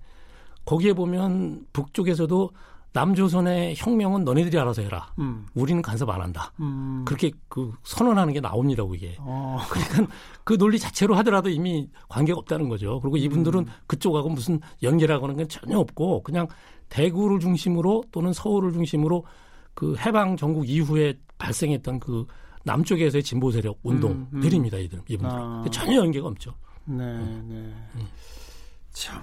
거기에 0.64 0.92
보면 0.92 1.66
북쪽에서도 1.72 2.50
남조선의 2.92 3.74
혁명은 3.76 4.24
너네들이 4.24 4.58
알아서 4.58 4.82
해라. 4.82 5.12
음, 5.18 5.46
우리는 5.54 5.80
간섭 5.80 6.10
안 6.10 6.20
한다. 6.20 6.52
음, 6.60 7.04
그렇게 7.06 7.30
그 7.48 7.72
선언하는 7.84 8.32
게 8.32 8.40
나옵니다, 8.40 8.84
그게. 8.84 9.16
어, 9.20 9.58
그러니까 9.70 10.12
그 10.42 10.58
논리 10.58 10.78
자체로 10.78 11.14
하더라도 11.16 11.50
이미 11.50 11.88
관계가 12.08 12.38
없다는 12.38 12.68
거죠. 12.68 12.98
그리고 13.00 13.16
이분들은 13.16 13.66
그쪽하고 13.86 14.28
무슨 14.28 14.60
연계라고는 14.82 15.36
건 15.36 15.48
전혀 15.48 15.78
없고 15.78 16.22
그냥 16.24 16.48
대구를 16.88 17.38
중심으로 17.38 18.04
또는 18.10 18.32
서울을 18.32 18.72
중심으로 18.72 19.24
그 19.74 19.96
해방 19.96 20.36
전국 20.36 20.68
이후에 20.68 21.14
발생했던 21.38 22.00
그 22.00 22.26
남쪽에서의 22.64 23.22
진보 23.22 23.52
세력 23.52 23.78
운동들입니다, 23.82 24.78
이들 24.78 25.00
이분들. 25.08 25.38
아. 25.38 25.64
전혀 25.70 25.96
연계가 25.96 26.26
없죠. 26.26 26.54
네, 26.84 27.04
네. 27.48 27.72
참. 28.90 29.22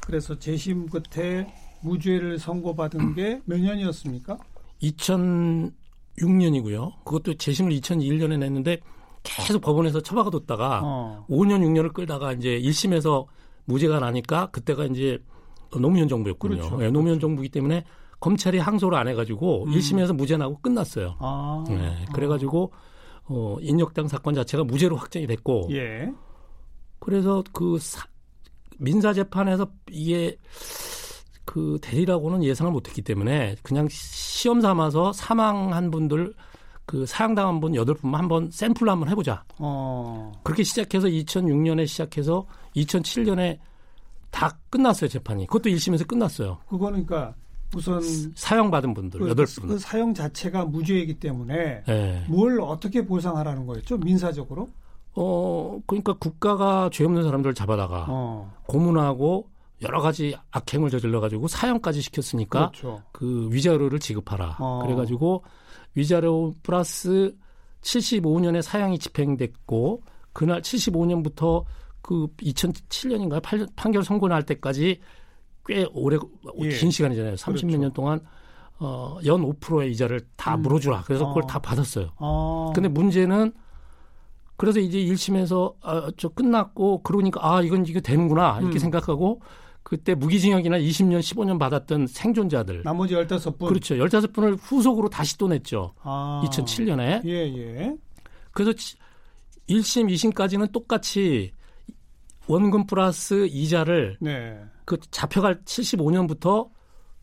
그래서 0.00 0.38
재심 0.38 0.86
끝에 0.88 1.52
무죄를 1.82 2.38
선고받은 2.38 3.14
게 3.14 3.40
몇 3.44 3.60
년이었습니까? 3.60 4.38
2006년이고요. 4.82 7.04
그것도 7.04 7.34
재심을 7.34 7.72
2001년에 7.72 8.38
냈는데 8.38 8.80
계속 9.22 9.60
법원에서 9.60 10.00
처박아 10.00 10.30
뒀다가 10.30 10.80
어. 10.84 11.26
5년 11.28 11.60
6년을 11.60 11.92
끌다가 11.92 12.32
이제 12.32 12.58
1심에서 12.60 13.26
무죄가 13.64 13.98
나니까 14.00 14.46
그때가 14.52 14.84
이제 14.86 15.18
노무현 15.78 16.08
정부였군요. 16.08 16.56
그렇죠. 16.56 16.76
네, 16.76 16.90
노무현 16.90 17.18
정부이기 17.18 17.50
때문에 17.50 17.84
검찰이 18.20 18.58
항소를 18.58 18.96
안 18.96 19.08
해가지고 19.08 19.64
음. 19.64 19.70
1심에서 19.72 20.14
무죄 20.14 20.36
나고 20.36 20.58
끝났어요. 20.60 21.16
아. 21.18 21.64
네, 21.68 22.04
그래가지고 22.14 22.72
어, 23.28 23.56
인혁당 23.60 24.06
사건 24.06 24.34
자체가 24.34 24.62
무죄로 24.62 24.94
확정이 24.94 25.26
됐고, 25.26 25.66
예. 25.72 26.08
그래서 27.00 27.42
그 27.52 27.76
사, 27.80 28.06
민사 28.78 29.12
재판에서 29.12 29.66
이게 29.90 30.36
그 31.46 31.78
대리라고는 31.80 32.44
예상을 32.44 32.70
못했기 32.70 33.00
때문에 33.00 33.56
그냥 33.62 33.86
시험 33.88 34.60
삼아서 34.60 35.12
사망한 35.14 35.90
분들 35.90 36.34
그 36.84 37.04
사형당한 37.06 37.60
분 37.60 37.74
여덟 37.74 37.94
분만 37.96 38.20
한번 38.20 38.50
샘플로 38.50 38.90
한번 38.90 39.08
해보자. 39.08 39.44
어. 39.58 40.32
그렇게 40.44 40.62
시작해서 40.62 41.08
2006년에 41.08 41.86
시작해서 41.86 42.46
2007년에 42.76 43.58
다 44.30 44.56
끝났어요 44.70 45.08
재판이. 45.08 45.46
그것도 45.46 45.70
1심에서 45.70 46.06
끝났어요. 46.06 46.58
그거는 46.68 47.06
그러니까 47.06 47.34
우선 47.74 48.00
사형 48.34 48.70
받은 48.70 48.94
분들 48.94 49.20
그, 49.20 49.28
여덟 49.28 49.46
분. 49.46 49.68
그 49.68 49.78
사형 49.78 50.14
자체가 50.14 50.66
무죄이기 50.66 51.14
때문에 51.14 51.82
네. 51.84 52.24
뭘 52.28 52.60
어떻게 52.60 53.04
보상하라는 53.04 53.66
거였죠 53.66 53.98
민사적으로? 53.98 54.68
어 55.14 55.80
그러니까 55.86 56.12
국가가 56.12 56.88
죄 56.92 57.04
없는 57.04 57.24
사람들을 57.24 57.54
잡아다가 57.54 58.06
어. 58.08 58.52
고문하고 58.66 59.48
여러 59.82 60.00
가지 60.00 60.34
악행을 60.50 60.90
저질러 60.90 61.20
가지고 61.20 61.48
사형까지 61.48 62.00
시켰으니까 62.00 62.70
그렇죠. 62.70 63.02
그 63.12 63.48
위자료를 63.50 63.98
지급하라. 63.98 64.56
어. 64.58 64.80
그래 64.82 64.94
가지고 64.94 65.44
위자료 65.94 66.54
플러스 66.62 67.34
75년에 67.82 68.62
사형이 68.62 68.98
집행됐고 68.98 70.02
그날 70.32 70.62
75년부터 70.62 71.64
그 72.00 72.28
2007년인가요? 72.38 73.68
판결 73.76 74.02
선고 74.02 74.28
날 74.28 74.44
때까지 74.44 75.00
꽤 75.66 75.86
오래 75.92 76.18
예. 76.60 76.68
긴 76.70 76.90
시간이잖아요. 76.90 77.34
30몇년 77.34 77.78
그렇죠. 77.78 77.92
동안 77.94 78.20
어, 78.78 79.18
연 79.24 79.42
5%의 79.42 79.90
이자를 79.92 80.20
다 80.36 80.54
음. 80.54 80.62
물어주라. 80.62 81.02
그래서 81.06 81.26
그걸 81.28 81.44
어. 81.44 81.46
다 81.46 81.58
받았어요. 81.58 82.12
어. 82.18 82.72
근데 82.74 82.88
문제는 82.88 83.52
그래서 84.56 84.80
이제 84.80 84.98
1심에서 84.98 85.74
아, 85.82 86.10
저 86.16 86.28
끝났고 86.28 87.02
그러니까 87.02 87.40
아 87.42 87.62
이건 87.62 87.84
이거 87.86 88.00
되는구나 88.00 88.58
이렇게 88.60 88.76
음. 88.76 88.78
생각하고 88.78 89.40
그때 89.86 90.16
무기징역이나 90.16 90.78
20년 90.80 91.20
15년 91.20 91.60
받았던 91.60 92.08
생존자들 92.08 92.82
나머지 92.82 93.14
15분 93.14 93.68
그렇죠. 93.68 93.94
15분을 93.94 94.58
후속으로 94.60 95.08
다시 95.08 95.38
또 95.38 95.46
냈죠. 95.46 95.94
아. 96.02 96.42
2007년에. 96.44 97.24
예, 97.24 97.30
예. 97.56 97.94
그래서 98.50 98.72
1심, 99.68 100.12
2심까지는 100.12 100.72
똑같이 100.72 101.52
원금 102.48 102.86
플러스 102.88 103.46
이자를 103.46 104.16
네. 104.20 104.60
그 104.84 104.96
잡혀갈 105.12 105.62
75년부터 105.62 106.68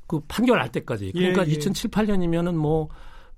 그 0.08 0.22
판결 0.30 0.60
날 0.60 0.72
때까지 0.72 1.12
그러니까 1.12 1.46
예, 1.46 1.50
예. 1.50 1.52
2007, 1.52 1.92
8년이면은 1.92 2.54
뭐 2.56 2.88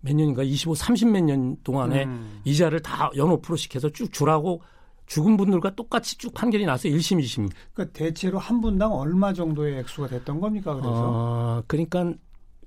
몇 0.05 0.15
년인가 0.15 0.43
25, 0.43 0.75
30 0.75 1.09
몇 1.09 1.23
년 1.23 1.57
동안에 1.63 2.03
음. 2.03 2.41
이자를 2.45 2.79
다연 2.81 3.09
5%씩 3.11 3.73
해서 3.73 3.89
쭉 3.89 4.13
주라고 4.13 4.61
죽은 5.07 5.37
분들과 5.37 5.75
똑같이 5.75 6.17
쭉 6.17 6.33
판결이 6.33 6.65
나서 6.65 6.87
1심, 6.87 7.19
2심. 7.19 7.49
그러니까 7.73 7.97
대체로 7.97 8.39
한 8.39 8.61
분당 8.61 8.93
얼마 8.93 9.33
정도의 9.33 9.79
액수가 9.79 10.07
됐던 10.07 10.39
겁니까? 10.39 10.73
그래서 10.73 10.91
어, 10.93 11.63
그러니까 11.67 12.11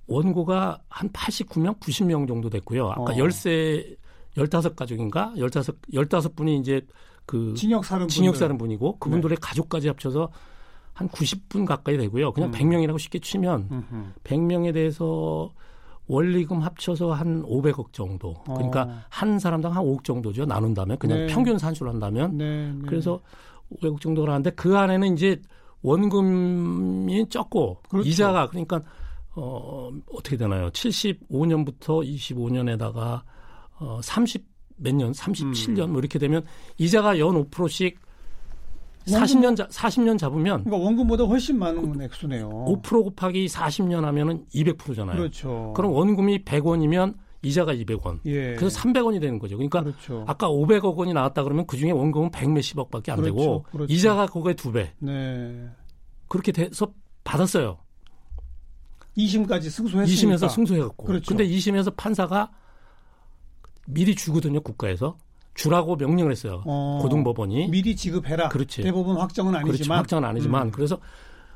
원고가 0.07 0.81
한 0.89 1.11
89명, 1.11 1.79
90명 1.81 2.29
정도 2.29 2.49
됐고요. 2.49 2.91
아까 2.91 3.03
어. 3.03 3.07
10세 3.07 3.97
15가족인가? 4.37 5.37
15 5.37 5.63
15분이 5.93 6.61
이제 6.61 6.81
그 7.27 7.55
징역 7.55 7.85
사는 7.85 8.09
징역 8.09 8.37
사는 8.37 8.57
분이고 8.57 8.99
그분들의 8.99 9.37
네. 9.37 9.41
가족까지 9.41 9.89
합쳐서 9.89 10.31
한 10.95 11.09
90분 11.09 11.67
가까이 11.67 11.97
되고요. 11.97 12.33
그냥 12.33 12.51
음. 12.51 12.53
100명이라고 12.53 12.99
쉽게 12.99 13.19
치면 13.19 13.69
음흠. 13.71 14.13
100명에 14.25 14.73
대해서 14.73 15.51
원리금 16.09 16.61
합쳐서 16.61 17.13
한 17.13 17.43
500억 17.43 17.93
정도. 17.93 18.35
그러니까 18.45 18.83
어. 18.83 18.99
한 19.11 19.39
사람당 19.39 19.77
한 19.77 19.85
5억 19.85 20.05
정도죠. 20.05 20.47
나눈다면 20.47 20.99
그냥 20.99 21.19
네. 21.19 21.27
평균 21.27 21.59
산수를 21.59 21.93
한다면. 21.93 22.37
네, 22.37 22.73
네. 22.73 22.83
그래서 22.87 23.21
500억 23.75 24.01
정도가 24.01 24.29
나는데 24.29 24.51
그 24.51 24.77
안에는 24.77 25.15
이제 25.15 25.41
원금이 25.83 27.29
적고 27.29 27.83
그렇죠. 27.89 28.09
이자가 28.09 28.49
그러니까 28.49 28.83
어 29.37 29.91
어떻게 30.13 30.37
되나요? 30.37 30.71
75년부터 30.71 32.03
25년에다가 32.03 33.23
어30 33.79 34.43
몇 34.79 34.95
년, 34.95 35.13
37년 35.13 35.85
음. 35.85 35.93
뭐 35.93 36.01
이렇게 36.01 36.19
되면 36.19 36.43
이자가 36.79 37.19
연 37.19 37.35
5%씩 37.51 38.01
40년 39.17 39.57
자, 39.57 39.67
40년 39.69 40.19
잡으면 40.19 40.65
그러니까 40.65 40.85
원금보다 40.85 41.25
훨씬 41.25 41.59
많은 41.59 41.93
그, 41.93 42.03
액수네요. 42.03 42.49
5% 42.49 43.05
곱하기 43.05 43.47
40년 43.47 44.03
하면은 44.03 44.45
200%잖아요. 44.55 45.17
그렇죠. 45.17 45.73
그럼 45.77 45.93
원금이 45.93 46.45
100원이면 46.45 47.15
이자가 47.43 47.75
200원. 47.75 48.21
예. 48.27 48.55
그래서 48.57 48.81
300원이 48.81 49.21
되는 49.21 49.39
거죠. 49.39 49.57
그러니까 49.57 49.83
그렇죠. 49.83 50.25
아까 50.27 50.49
500억 50.49 50.97
원이 50.97 51.13
나왔다 51.13 51.45
그러면 51.45 51.67
그중에 51.67 51.93
원금은 51.93 52.31
100 52.31 52.51
몇십억밖에 52.51 53.13
안 53.13 53.21
그렇죠. 53.21 53.35
되고 53.35 53.63
그렇죠. 53.71 53.93
이자가 53.93 54.27
그거의 54.27 54.55
두 54.57 54.73
배. 54.73 54.93
네. 54.99 55.69
그렇게 56.29 56.53
돼서 56.53 56.93
받았어요. 57.25 57.79
2심까지 59.17 59.71
승소했으니까. 59.71 60.37
2심에서 60.37 60.51
승소해 60.51 60.81
갖고. 60.81 61.07
그렇죠. 61.07 61.27
근데 61.29 61.47
2심에서 61.47 61.95
판사가 61.97 62.51
미리 63.87 64.15
주거든요 64.15 64.61
국가에서. 64.61 65.17
주라고 65.59 65.97
명령을 65.97 66.31
했어요. 66.31 66.63
어, 66.67 67.01
고등법원이 67.03 67.69
미리 67.69 67.97
지급해라. 67.97 68.49
그렇지. 68.49 68.83
대법원 68.83 69.17
확정은 69.19 69.55
아니지만 69.57 69.73
그렇지. 69.73 69.91
확정은 69.91 70.25
아니지만 70.25 70.69
음. 70.69 70.71
그래서 70.71 70.99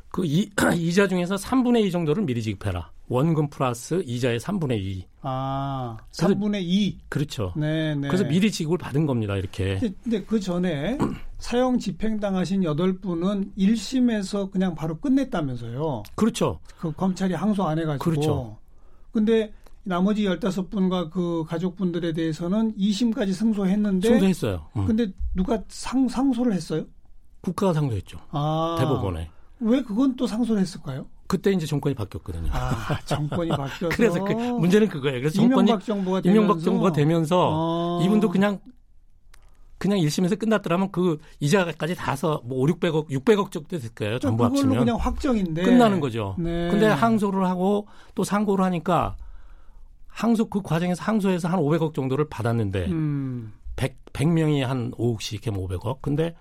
그 0.08 0.26
이, 0.26 0.50
이자 0.76 1.06
중에서 1.06 1.36
3분의 1.36 1.84
2 1.84 1.90
정도를 1.92 2.24
미리 2.24 2.42
지급해라. 2.42 2.90
원금 3.08 3.48
플러스 3.48 4.02
이자의 4.04 4.40
3분의 4.40 4.78
2. 4.80 5.06
아, 5.22 5.98
3분의 6.10 6.62
2. 6.62 6.98
그렇죠. 7.08 7.52
네, 7.56 7.94
네. 7.94 8.08
그래서 8.08 8.24
미리 8.24 8.50
지급을 8.50 8.76
받은 8.78 9.06
겁니다. 9.06 9.36
이렇게. 9.36 9.78
근데, 9.78 9.94
근데 10.02 10.24
그 10.24 10.40
전에 10.40 10.98
사형 11.38 11.78
집행당하신 11.78 12.62
8분은 12.62 13.56
1심에서 13.56 14.50
그냥 14.50 14.74
바로 14.74 14.98
끝냈다면서요. 14.98 16.02
그렇죠. 16.16 16.58
그 16.78 16.90
검찰이 16.92 17.34
항소 17.34 17.62
안 17.64 17.78
해가지고. 17.78 18.04
그렇죠. 18.04 18.56
근데 19.12 19.52
나머지 19.84 20.24
15분과 20.24 21.10
그 21.10 21.44
가족분들에 21.48 22.12
대해서는 22.12 22.74
2심까지 22.76 23.32
승소했는데 23.32 24.08
승소했어요. 24.08 24.66
음. 24.76 24.86
근데 24.86 25.12
누가 25.34 25.62
상, 25.68 26.08
상소를 26.08 26.52
했어요? 26.52 26.84
국가가 27.40 27.72
상소했죠. 27.72 28.18
아, 28.30 28.76
대법원에. 28.78 29.28
왜 29.60 29.82
그건 29.82 30.16
또 30.16 30.26
상소를 30.26 30.60
했을까요? 30.62 31.06
그때 31.26 31.50
이제 31.50 31.66
정권이 31.66 31.94
바뀌었거든요. 31.94 32.50
아, 32.52 32.98
정권이 33.04 33.48
바뀌어서. 33.56 33.96
그래서 33.96 34.22
그 34.22 34.32
문제는 34.32 34.88
그거예요. 34.88 35.18
그래서 35.20 35.36
정권이 35.36 35.68
이명박 35.70 35.84
정부가 35.84 36.20
되면서, 36.20 36.30
이명박 36.30 36.60
정부가 36.62 36.92
되면서 36.92 37.98
아. 38.00 38.04
이분도 38.04 38.28
그냥 38.30 38.60
그냥 39.78 39.98
1심에서 39.98 40.38
끝났더라면 40.38 40.92
그 40.92 41.18
이자까지 41.40 41.96
다서 41.96 42.40
뭐 42.44 42.60
5, 42.60 42.66
600억, 42.66 43.08
600억 43.08 43.50
정도 43.50 43.68
됐을 43.68 43.90
거예요. 43.94 44.20
전부 44.20 44.44
합치면. 44.44 44.78
그냥 44.78 44.96
확정인데. 44.96 45.62
끝나는 45.62 45.98
거죠. 45.98 46.36
네. 46.38 46.68
근데 46.70 46.86
항소를 46.86 47.46
하고 47.46 47.88
또 48.14 48.22
상고를 48.22 48.64
하니까 48.64 49.16
항소 50.12 50.46
그 50.46 50.62
과정에서 50.62 51.02
항소해서 51.02 51.48
한 51.48 51.58
500억 51.58 51.94
정도를 51.94 52.28
받았는데 52.28 52.86
음. 52.86 53.52
100, 53.76 53.96
100명이 54.12 54.60
한 54.60 54.90
5억씩 54.92 55.46
하면 55.46 55.66
500억. 55.66 55.98
근데 56.02 56.34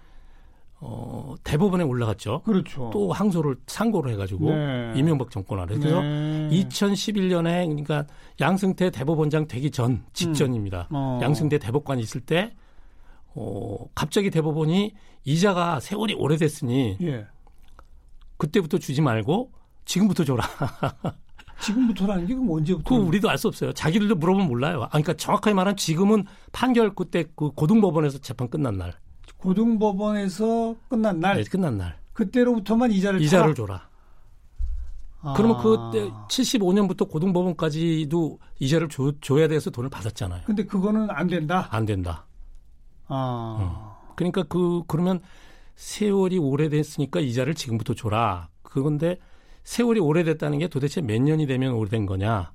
어, 0.84 1.36
대법원에 1.44 1.84
올라갔죠. 1.84 2.42
그렇죠. 2.42 2.90
또 2.92 3.12
항소를 3.12 3.56
상고를 3.68 4.12
해가지고 4.14 4.50
네. 4.50 4.94
이명박 4.96 5.30
정권 5.30 5.60
아래. 5.60 5.78
그래서 5.78 6.02
네. 6.02 6.50
2011년에 6.50 7.68
그러니까 7.68 8.06
양승태 8.40 8.90
대법원장 8.90 9.48
되기 9.48 9.72
전 9.72 10.04
직전입니다. 10.14 10.88
음. 10.92 10.96
어. 10.96 11.20
양승태 11.22 11.60
대법관이 11.60 12.02
있을 12.02 12.22
때 12.22 12.54
어, 13.36 13.78
갑자기 13.96 14.30
대법원이 14.32 14.94
이자가 15.24 15.80
세월이 15.80 16.16
오래됐으니 16.16 16.98
예. 17.02 17.28
그때부터 18.38 18.80
주지 18.80 19.02
말고 19.02 19.52
지금부터 19.86 20.24
줘라. 20.26 20.44
지금부터라는 21.62 22.26
게 22.28 22.34
그럼 22.36 22.50
언제부터? 22.52 22.96
그 22.96 23.02
우리도 23.02 23.30
알 23.30 23.38
수 23.38 23.48
없어요. 23.48 23.72
자기들도 23.74 24.16
물어보면 24.16 24.48
몰라요. 24.48 24.84
아, 24.84 24.90
그러니까 24.90 25.14
정확하게 25.14 25.54
말하면 25.54 25.78
지금은 25.78 26.26
판결 26.52 26.94
그때 26.96 27.26
그 27.36 27.52
고등법원에서 27.52 28.20
재판 28.20 28.50
끝난 28.50 28.78
날. 28.78 28.94
고등법원에서 29.38 30.76
끝난 30.90 31.20
날. 31.20 31.38
네, 31.38 31.44
끝난 31.50 31.78
날. 31.78 31.98
그때로부터만 32.14 32.92
이자를 32.92 33.22
이자를 33.22 33.56
줘라. 33.56 33.90
아. 35.24 35.34
그러면 35.38 35.58
그때 35.58 36.10
75년부터 36.30 37.10
고등법원까지도 37.10 38.40
이자를 38.60 38.90
줘, 38.90 39.12
줘야 39.22 39.48
돼서 39.48 39.70
돈을 39.70 39.90
받았잖아요. 39.90 40.42
근데 40.46 40.66
그거는 40.66 41.10
안 41.12 41.28
된다. 41.28 41.68
안 41.72 41.86
된다. 41.86 42.26
아. 43.08 43.58
음. 43.60 44.14
그러니까 44.16 44.44
그 44.44 44.82
그러면 44.88 45.20
세월이 45.76 46.38
오래됐으니까 46.38 47.20
이자를 47.20 47.54
지금부터 47.56 47.94
줘라. 47.94 48.50
그건데 48.64 49.18
세월이 49.64 50.00
오래됐다는 50.00 50.60
게 50.60 50.68
도대체 50.68 51.02
몇 51.02 51.22
년이 51.22 51.48
되면 51.48 51.74
오래된 51.74 52.06
거냐? 52.06 52.52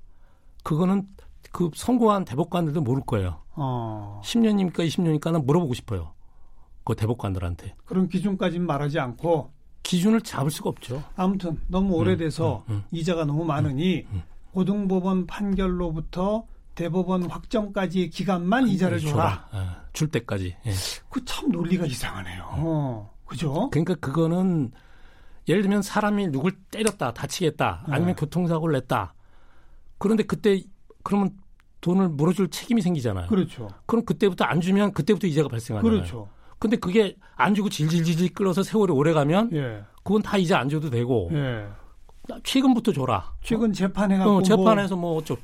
그거는 0.62 1.06
그 1.52 1.70
선고한 1.74 2.24
대법관들도 2.24 2.80
모를 2.82 3.02
거예요. 3.06 3.42
어. 3.54 4.20
10년입니까 4.24 4.86
20년입니까는 4.86 5.44
물어보고 5.44 5.74
싶어요. 5.74 6.12
그 6.84 6.94
대법관들한테. 6.94 7.74
그런 7.84 8.08
기준까지는 8.08 8.66
말하지 8.66 8.98
않고 8.98 9.52
기준을 9.82 10.22
잡을 10.22 10.50
수가 10.50 10.70
없죠. 10.70 11.02
아무튼 11.14 11.60
너무 11.68 11.94
음, 11.94 12.00
오래돼서 12.00 12.64
음, 12.68 12.72
음, 12.72 12.76
음. 12.76 12.84
이자가 12.90 13.24
너무 13.24 13.44
많으니 13.44 14.00
음, 14.10 14.16
음. 14.16 14.22
고등법원 14.52 15.26
판결로부터 15.26 16.44
대법원 16.74 17.30
확정까지의 17.30 18.10
기간만 18.10 18.68
이자를 18.68 19.00
줘라. 19.00 19.48
예, 19.54 19.58
줄 19.92 20.08
때까지. 20.08 20.56
예. 20.66 20.72
그참 21.08 21.50
논리가 21.50 21.86
이상하네요. 21.86 22.48
어, 22.50 23.14
그죠? 23.24 23.70
그러니까 23.70 23.94
그거는 23.94 24.72
예를 25.48 25.62
들면 25.62 25.82
사람이 25.82 26.28
누굴 26.28 26.52
때렸다, 26.70 27.12
다치겠다, 27.12 27.84
아니면 27.86 28.08
네. 28.08 28.14
교통사고를 28.14 28.74
냈다. 28.74 29.14
그런데 29.98 30.24
그때 30.24 30.62
그러면 31.02 31.30
돈을 31.80 32.08
물어줄 32.08 32.50
책임이 32.50 32.82
생기잖아요. 32.82 33.28
그렇죠. 33.28 33.68
그럼 33.86 34.04
그때부터 34.04 34.44
안 34.44 34.60
주면 34.60 34.92
그때부터 34.92 35.26
이자가 35.26 35.48
발생하잖아요. 35.48 35.98
그렇죠. 35.98 36.28
근데 36.58 36.76
그게 36.76 37.16
안 37.36 37.54
주고 37.54 37.68
질질질질 37.68 38.32
끌어서 38.32 38.62
세월이 38.62 38.92
오래 38.92 39.12
가면 39.12 39.50
예. 39.52 39.84
그건 40.02 40.22
다 40.22 40.36
이자 40.38 40.58
안 40.58 40.68
줘도 40.68 40.90
되고 40.90 41.28
예. 41.32 41.68
최근부터 42.42 42.92
줘라. 42.92 43.34
최근 43.42 43.72
재판해 43.72 44.16
갖고 44.16 44.36
어, 44.36 44.42
재판에서 44.42 44.96
뭐, 44.96 45.10
뭐 45.10 45.18
어쩌 45.18 45.36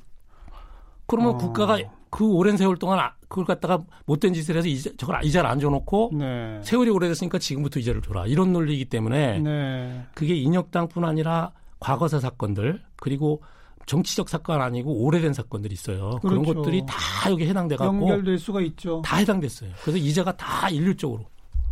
그러면 1.07 1.35
어. 1.35 1.39
국가가 1.39 1.79
그 2.13 2.29
오랜 2.29 2.59
세월 2.59 2.77
동안 2.77 2.99
아, 2.99 3.15
그걸 3.27 3.47
갖다가 3.47 3.83
못된 4.05 4.35
짓을 4.35 4.55
해서 4.55 4.69
이자, 4.69 4.91
저걸 4.99 5.25
이자를 5.25 5.49
안 5.49 5.59
줘놓고 5.59 6.11
네. 6.13 6.61
세월이 6.63 6.91
오래됐으니까 6.91 7.39
지금부터 7.39 7.81
이자를 7.81 8.03
줘라 8.03 8.27
이런 8.27 8.53
논리이기 8.53 8.85
때문에 8.85 9.39
네. 9.39 10.03
그게 10.13 10.37
인혁당뿐 10.37 11.07
아니라 11.07 11.53
과거사 11.81 12.21
사건들 12.21 12.83
그리고 12.97 13.41
정치적 13.87 14.29
사건 14.29 14.61
아니고 14.61 14.93
오래된 14.93 15.33
사건들이 15.33 15.73
있어요. 15.73 16.19
그렇죠. 16.23 16.29
그런 16.29 16.45
것들이 16.45 16.83
다 16.87 17.31
여기 17.31 17.49
해당돼 17.49 17.77
갖고 17.77 17.95
연결될 17.95 18.39
수가 18.39 18.61
있죠. 18.61 19.01
다 19.03 19.17
해당됐어요. 19.17 19.71
그래서 19.81 19.97
이자가 19.97 20.37
다 20.37 20.69
일률적으로. 20.69 21.25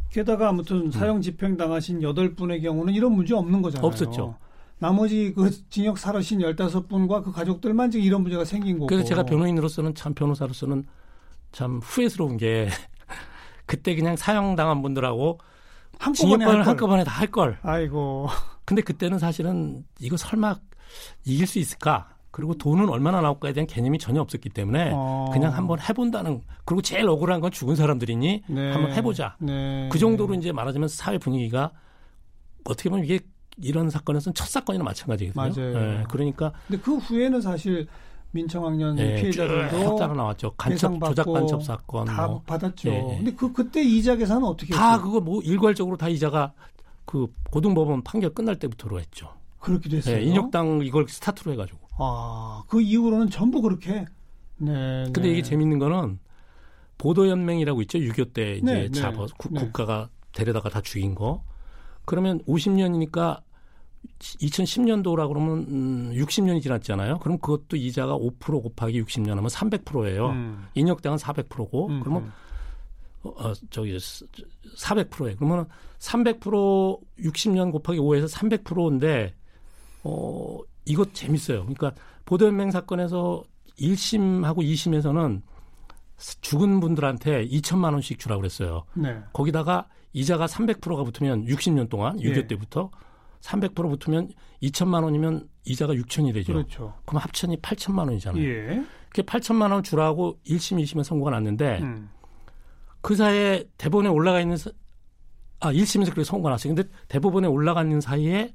게다가 0.08 0.48
아무튼 0.48 0.86
음. 0.86 0.90
사형 0.90 1.20
집행 1.20 1.58
당하신 1.58 2.02
여덟 2.02 2.34
분의 2.34 2.62
경우는 2.62 2.94
이런 2.94 3.12
문제 3.12 3.34
없는 3.34 3.60
거잖아요. 3.60 3.86
없었죠. 3.86 4.36
나머지 4.80 5.32
그 5.34 5.50
징역 5.68 5.98
살아신 5.98 6.40
열다섯 6.40 6.88
분과 6.88 7.22
그 7.22 7.32
가족들만 7.32 7.90
지금 7.90 8.04
이런 8.04 8.22
문제가 8.22 8.44
생긴 8.44 8.74
거고. 8.78 8.86
그래서 8.86 9.04
제가 9.04 9.22
변호인으로서는 9.24 9.94
참 9.94 10.14
변호사로서는 10.14 10.84
참 11.52 11.80
후회스러운 11.82 12.36
게 12.38 12.68
그때 13.66 13.94
그냥 13.94 14.16
사형 14.16 14.56
당한 14.56 14.82
분들하고 14.82 15.38
한꺼번에 15.98 16.44
징역을 16.44 16.66
한꺼번에 16.66 17.04
다 17.04 17.20
할 17.20 17.28
걸. 17.30 17.58
아이고. 17.62 18.28
근데 18.64 18.82
그때는 18.82 19.18
사실은 19.18 19.84
이거 20.00 20.16
설마 20.16 20.56
이길 21.24 21.46
수 21.46 21.58
있을까? 21.58 22.08
그리고 22.30 22.54
돈은 22.54 22.88
얼마나 22.88 23.20
나올까에 23.20 23.52
대한 23.52 23.66
개념이 23.66 23.98
전혀 23.98 24.20
없었기 24.20 24.48
때문에 24.50 24.92
어. 24.94 25.28
그냥 25.32 25.52
한번 25.54 25.80
해본다는 25.80 26.40
그리고 26.64 26.80
제일 26.80 27.08
억울한 27.08 27.40
건 27.40 27.50
죽은 27.50 27.74
사람들이니 27.76 28.44
네. 28.46 28.70
한번 28.72 28.92
해보자. 28.92 29.36
네. 29.40 29.88
그 29.92 29.98
정도로 29.98 30.34
이제 30.34 30.52
말하자면 30.52 30.88
사회 30.88 31.18
분위기가 31.18 31.72
어떻게 32.64 32.88
보면 32.88 33.04
이게 33.04 33.18
이런 33.62 33.90
사건에서는 33.90 34.34
첫 34.34 34.48
사건이나 34.48 34.84
마찬가지거든요. 34.84 35.72
맞아요. 35.72 35.98
네, 35.98 36.04
그러니까 36.08 36.52
근데 36.66 36.82
그 36.82 36.96
후에는 36.96 37.40
사실 37.40 37.86
민청학년 38.32 38.96
네, 38.96 39.16
피해자들도 39.16 39.96
따라 39.96 40.14
나왔죠. 40.14 40.52
간첩 40.56 40.98
조작 41.04 41.24
간첩 41.26 41.62
사건 41.62 42.04
다 42.06 42.26
뭐. 42.26 42.42
받았죠. 42.42 42.88
네. 42.90 43.16
근데 43.16 43.34
그 43.34 43.52
그때 43.52 43.82
이자 43.82 44.16
계산은 44.16 44.44
어떻게 44.44 44.72
다 44.74 44.92
했어요? 44.92 45.04
그거 45.04 45.20
뭐 45.20 45.42
일괄적으로 45.42 45.96
다 45.96 46.08
이자가 46.08 46.52
그 47.04 47.26
고등법원 47.50 48.02
판결 48.02 48.32
끝날 48.32 48.56
때부터로 48.56 49.00
했죠. 49.00 49.32
그렇게 49.58 49.88
됐어요. 49.88 50.16
네, 50.16 50.22
인혁당 50.22 50.80
이걸 50.84 51.06
스타트로 51.08 51.52
해가지고. 51.52 51.78
아, 51.98 52.62
그 52.68 52.80
이후로는 52.80 53.30
전부 53.30 53.60
그렇게. 53.60 54.06
네. 54.56 55.04
근데 55.04 55.22
네. 55.22 55.30
이게 55.32 55.42
재밌는 55.42 55.78
거는 55.78 56.18
보도연맹이라고 56.98 57.82
있죠. 57.82 57.98
6.25 57.98 58.32
때 58.32 58.52
이제 58.54 58.62
네, 58.62 58.90
잡아 58.90 59.26
네, 59.26 59.48
네. 59.50 59.60
국가가 59.60 60.08
데려다가 60.32 60.68
다 60.68 60.80
죽인 60.80 61.14
거. 61.14 61.42
그러면 62.04 62.40
50년이니까 62.44 63.42
2010년도라 64.18 65.28
그러면 65.28 65.58
음, 65.68 66.12
60년이 66.14 66.62
지났잖아요. 66.62 67.18
그럼 67.18 67.38
그것도 67.38 67.76
이자가 67.76 68.16
5% 68.16 68.62
곱하기 68.62 69.02
60년 69.02 69.30
하면 69.30 69.46
300%예요. 69.46 70.28
음. 70.30 70.66
인혁당은 70.74 71.18
400%고 71.18 71.88
음, 71.88 72.00
그러면 72.00 72.22
음. 72.24 72.32
어, 73.22 73.52
저기 73.70 73.96
400%에 73.96 75.34
그러면 75.36 75.66
300% 75.98 77.00
60년 77.18 77.72
곱하기 77.72 77.98
5에서 77.98 78.32
300%인데 78.32 79.34
어, 80.04 80.58
이거 80.86 81.04
재밌어요. 81.12 81.60
그러니까 81.60 81.92
보도연맹 82.24 82.70
사건에서 82.70 83.42
1심하고 83.78 84.58
2심에서는 84.58 85.42
죽은 86.40 86.80
분들한테 86.80 87.46
2천만 87.48 87.92
원씩 87.92 88.18
주라고 88.18 88.40
그랬어요. 88.40 88.84
네. 88.94 89.18
거기다가 89.32 89.88
이자가 90.12 90.46
300%가 90.46 91.04
붙으면 91.04 91.46
60년 91.46 91.88
동안 91.88 92.16
6.25 92.18 92.36
예. 92.36 92.46
때부터 92.46 92.90
300% 93.40 93.74
붙으면 93.74 94.28
2천만 94.62 95.02
원이면 95.02 95.48
이자가 95.64 95.94
6천이 95.94 96.32
되죠. 96.34 96.52
그렇죠. 96.52 96.94
그럼 97.04 97.22
합천이 97.22 97.56
8천만 97.58 98.06
원이잖아요. 98.06 98.42
예. 98.42 98.84
그게 99.08 99.22
8천만 99.22 99.72
원 99.72 99.82
주라고 99.82 100.38
1심, 100.46 100.82
2심에 100.82 101.02
선고가 101.02 101.30
났는데 101.32 101.80
음. 101.80 102.10
그 103.00 103.16
사이에 103.16 103.64
대본에 103.78 104.08
올라가 104.08 104.40
있는 104.40 104.56
아 105.60 105.72
1심에서 105.72 106.06
그렇게 106.06 106.24
선고가 106.24 106.50
났어요. 106.50 106.74
근데 106.74 106.88
대법원에 107.08 107.46
올라가 107.46 107.82
있는 107.82 108.00
사이에 108.00 108.54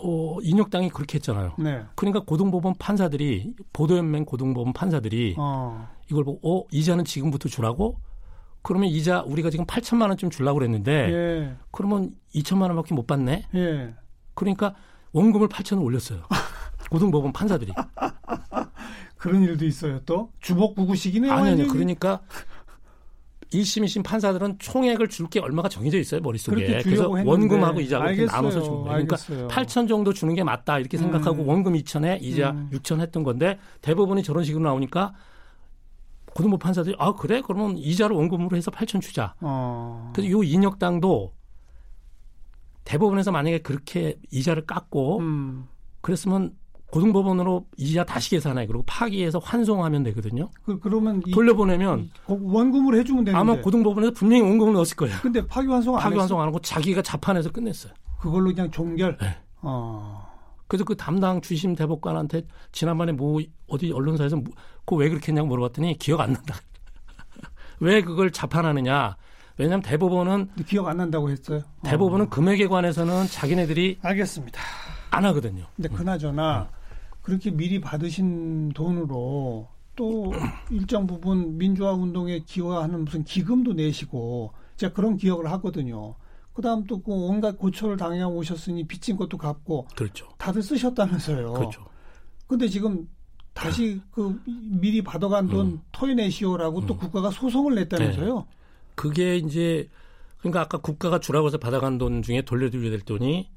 어, 0.00 0.38
인혁당이 0.42 0.90
그렇게 0.90 1.16
했잖아요. 1.16 1.54
네. 1.58 1.84
그러니까 1.96 2.20
고등법원 2.20 2.74
판사들이 2.78 3.54
보도연맹 3.72 4.24
고등법원 4.24 4.72
판사들이 4.72 5.34
어. 5.38 5.88
이걸 6.10 6.24
보고 6.24 6.38
어 6.48 6.64
이자는 6.70 7.04
지금부터 7.04 7.48
주라고 7.48 7.98
그러면 8.68 8.90
이자 8.90 9.22
우리가 9.22 9.48
지금 9.48 9.64
8천만 9.64 10.08
원쯤 10.08 10.28
주려고 10.28 10.58
그랬는데 10.58 10.92
예. 10.92 11.56
그러면 11.70 12.10
2천만 12.34 12.64
원밖에 12.64 12.94
못 12.94 13.06
받네. 13.06 13.46
예. 13.54 13.94
그러니까 14.34 14.74
원금을 15.12 15.48
8천 15.48 15.76
원 15.76 15.84
올렸어요. 15.86 16.20
고등법원 16.90 17.32
판사들이. 17.32 17.72
그런 19.16 19.42
일도 19.42 19.64
있어요. 19.64 20.00
또 20.04 20.32
주복 20.40 20.74
구구식이네요. 20.76 21.32
아니 21.32 21.48
아니 21.52 21.66
그러니까 21.66 22.20
1심, 23.54 23.84
2심 23.84 24.04
판사들은 24.04 24.56
총액을 24.58 25.08
줄 25.08 25.28
게 25.30 25.40
얼마가 25.40 25.70
정해져 25.70 25.96
있어요, 25.98 26.20
머릿속에. 26.20 26.82
그래서 26.82 27.08
원금하고 27.08 27.80
이자가 27.80 28.10
이렇게 28.12 28.30
나눠서 28.30 28.60
주는 28.62 28.82
거예요. 28.82 29.06
그러니까 29.06 29.16
알겠어요. 29.16 29.48
8천 29.48 29.88
정도 29.88 30.12
주는 30.12 30.34
게 30.34 30.44
맞다 30.44 30.78
이렇게 30.78 30.98
생각하고 30.98 31.42
음. 31.42 31.48
원금 31.48 31.72
2천에 31.72 32.18
이자 32.20 32.50
음. 32.50 32.68
6천 32.74 33.00
했던 33.00 33.22
건데 33.22 33.58
대법원이 33.80 34.22
저런 34.22 34.44
식으로 34.44 34.62
나오니까 34.62 35.14
고등법 36.38 36.60
판사들이 36.60 36.94
아 37.00 37.14
그래 37.14 37.42
그러면 37.44 37.76
이자를 37.76 38.14
원금으로 38.14 38.56
해서 38.56 38.70
8천 38.70 39.00
주자. 39.00 39.34
어. 39.40 40.12
그래서 40.14 40.30
요 40.30 40.44
인혁당도 40.44 41.32
대법원에서 42.84 43.32
만약에 43.32 43.58
그렇게 43.58 44.20
이자를 44.30 44.64
깎고 44.64 45.18
음. 45.18 45.66
그랬으면 46.00 46.54
고등법원으로 46.92 47.66
이자 47.76 48.04
다시 48.04 48.30
계산해 48.30 48.68
그리고 48.68 48.84
파기해서 48.86 49.40
환송하면 49.40 50.04
되거든요. 50.04 50.48
그, 50.62 50.78
그러면 50.78 51.20
돌려보내면 51.22 52.08
원금을 52.28 52.94
해주면 53.00 53.24
되는데 53.24 53.36
아마 53.38 53.60
고등법원에서 53.60 54.12
분명히 54.12 54.42
원금을 54.42 54.74
넣었을 54.74 54.96
거예요. 54.96 55.16
근데 55.20 55.44
파기 55.44 55.66
환송 55.66 55.96
파기 55.96 56.16
환송 56.16 56.40
안 56.40 56.46
하고 56.46 56.60
자기가 56.60 57.02
자판해서 57.02 57.50
끝냈어요. 57.50 57.92
그걸로 58.20 58.54
그냥 58.54 58.70
종결. 58.70 59.18
네. 59.20 59.36
어. 59.60 60.27
그래서 60.68 60.84
그 60.84 60.94
담당 60.96 61.40
주심 61.40 61.74
대법관한테 61.74 62.42
지난번에 62.72 63.12
뭐 63.12 63.40
어디 63.66 63.90
언론사에서 63.90 64.36
뭐, 64.36 64.52
그왜 64.84 65.08
그렇게 65.08 65.32
했냐고 65.32 65.48
물어봤더니 65.48 65.98
기억 65.98 66.20
안 66.20 66.34
난다. 66.34 66.56
왜 67.80 68.02
그걸 68.02 68.30
자판하느냐? 68.30 69.16
왜냐하면 69.56 69.82
대법원은 69.82 70.50
기억 70.66 70.86
안 70.86 70.98
난다고 70.98 71.30
했어요. 71.30 71.62
대법원은 71.82 72.26
어. 72.26 72.28
금액에 72.28 72.68
관해서는 72.68 73.26
자기네들이 73.26 73.98
알겠습니다. 74.02 74.60
안 75.10 75.24
하거든요. 75.24 75.66
근데 75.74 75.88
그나저나 75.88 76.68
음. 76.70 76.78
그렇게 77.22 77.50
미리 77.50 77.80
받으신 77.80 78.70
돈으로 78.70 79.68
또 79.96 80.32
일정 80.70 81.06
부분 81.06 81.58
민주화 81.58 81.92
운동에 81.92 82.40
기여하는 82.40 83.04
무슨 83.04 83.24
기금도 83.24 83.72
내시고 83.72 84.52
제가 84.76 84.92
그런 84.92 85.16
기억을 85.16 85.50
하거든요. 85.52 86.14
그다음 86.58 86.84
또 86.88 87.00
그 87.00 87.12
온갖 87.12 87.56
고초를 87.56 87.96
당해 87.96 88.20
오셨으니 88.24 88.84
빚진 88.88 89.16
것도 89.16 89.38
갚고 89.38 89.86
그렇죠. 89.94 90.26
다들 90.38 90.60
쓰셨다면서요. 90.60 91.52
그렇죠. 91.52 91.86
근데 92.48 92.66
지금 92.66 93.08
다시 93.54 94.00
그 94.10 94.40
미리 94.68 95.00
받아간 95.02 95.48
돈 95.48 95.66
음. 95.66 95.80
토해내시오라고 95.92 96.80
음. 96.80 96.86
또 96.86 96.96
국가가 96.96 97.30
소송을 97.30 97.76
냈다면서요. 97.76 98.36
네. 98.38 98.44
그게 98.96 99.36
이제 99.36 99.88
그러니까 100.38 100.62
아까 100.62 100.78
국가가 100.78 101.20
주라고 101.20 101.46
해서 101.46 101.58
받아간 101.58 101.96
돈 101.98 102.22
중에 102.22 102.42
돌려드려야 102.42 102.90
될 102.90 103.00
돈이 103.02 103.48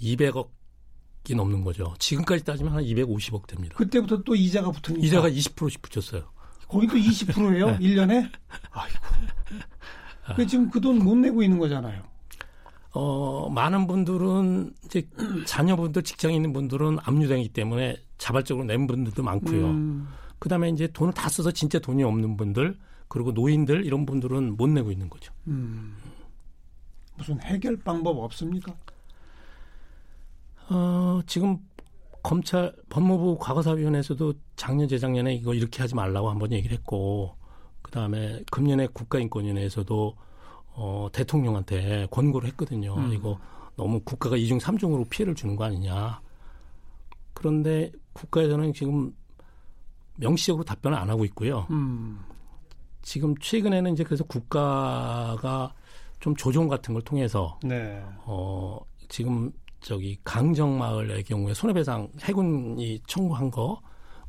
200억 0.00 0.48
이 1.28 1.34
넘는 1.36 1.62
거죠. 1.62 1.94
지금까지 2.00 2.44
따지면 2.44 2.72
한 2.72 2.82
250억 2.82 3.46
됩니다. 3.46 3.76
그때부터 3.76 4.22
또 4.24 4.34
이자가 4.34 4.72
붙으니까. 4.72 5.06
이자가 5.06 5.30
20%씩 5.30 5.80
붙였어요. 5.82 6.24
거기도 6.66 6.94
20%예요? 6.94 7.66
네. 7.78 7.78
1년에? 7.78 8.28
아이고. 8.72 8.98
그 10.34 10.46
지금 10.48 10.68
그 10.68 10.80
돈 10.80 10.98
못 10.98 11.14
내고 11.16 11.42
있는 11.44 11.58
거잖아요. 11.60 12.02
어, 12.92 13.48
많은 13.50 13.86
분들은 13.86 14.74
이제 14.84 15.08
자녀분들 15.46 16.02
직장에 16.02 16.34
있는 16.34 16.52
분들은 16.52 16.98
압류되기 17.02 17.50
때문에 17.50 17.96
자발적으로 18.18 18.66
낸 18.66 18.86
분들도 18.86 19.22
많고요. 19.22 19.66
음. 19.66 20.08
그다음에 20.38 20.70
이제 20.70 20.88
돈을 20.88 21.12
다 21.12 21.28
써서 21.28 21.50
진짜 21.50 21.78
돈이 21.78 22.02
없는 22.02 22.36
분들 22.36 22.76
그리고 23.08 23.32
노인들 23.32 23.84
이런 23.84 24.06
분들은 24.06 24.56
못 24.56 24.68
내고 24.68 24.90
있는 24.90 25.08
거죠. 25.08 25.32
음. 25.46 25.96
무슨 27.16 27.40
해결 27.42 27.76
방법 27.76 28.18
없습니까? 28.18 28.74
어, 30.70 31.20
지금 31.26 31.58
검찰 32.22 32.72
법무부 32.88 33.38
과거사위원회에서도 33.38 34.34
작년 34.56 34.88
재작년에 34.88 35.34
이거 35.34 35.54
이렇게 35.54 35.82
하지 35.82 35.94
말라고 35.94 36.30
한번 36.30 36.52
얘기를 36.52 36.76
했고 36.76 37.36
그다음에 37.82 38.42
금년에 38.50 38.88
국가인권위원회에서도 38.88 40.16
어, 40.72 41.08
대통령한테 41.12 42.06
권고를 42.10 42.48
했거든요. 42.50 42.94
음. 42.94 43.12
이거 43.12 43.38
너무 43.76 44.00
국가가 44.00 44.36
이중 44.36 44.58
삼중으로 44.58 45.04
피해를 45.06 45.34
주는 45.34 45.56
거 45.56 45.64
아니냐. 45.64 46.20
그런데 47.34 47.90
국가에서는 48.12 48.72
지금 48.72 49.14
명시적으로 50.16 50.64
답변을 50.64 50.98
안 50.98 51.08
하고 51.08 51.24
있고요. 51.26 51.66
음. 51.70 52.20
지금 53.02 53.34
최근에는 53.38 53.94
이제 53.94 54.04
그래서 54.04 54.24
국가가 54.24 55.72
좀 56.18 56.36
조정 56.36 56.68
같은 56.68 56.92
걸 56.92 57.02
통해서 57.02 57.58
네. 57.62 58.04
어 58.24 58.78
지금 59.08 59.50
저기 59.80 60.18
강정마을의 60.24 61.24
경우에 61.24 61.54
손해배상 61.54 62.08
해군이 62.22 63.00
청구한 63.06 63.50
거 63.50 63.80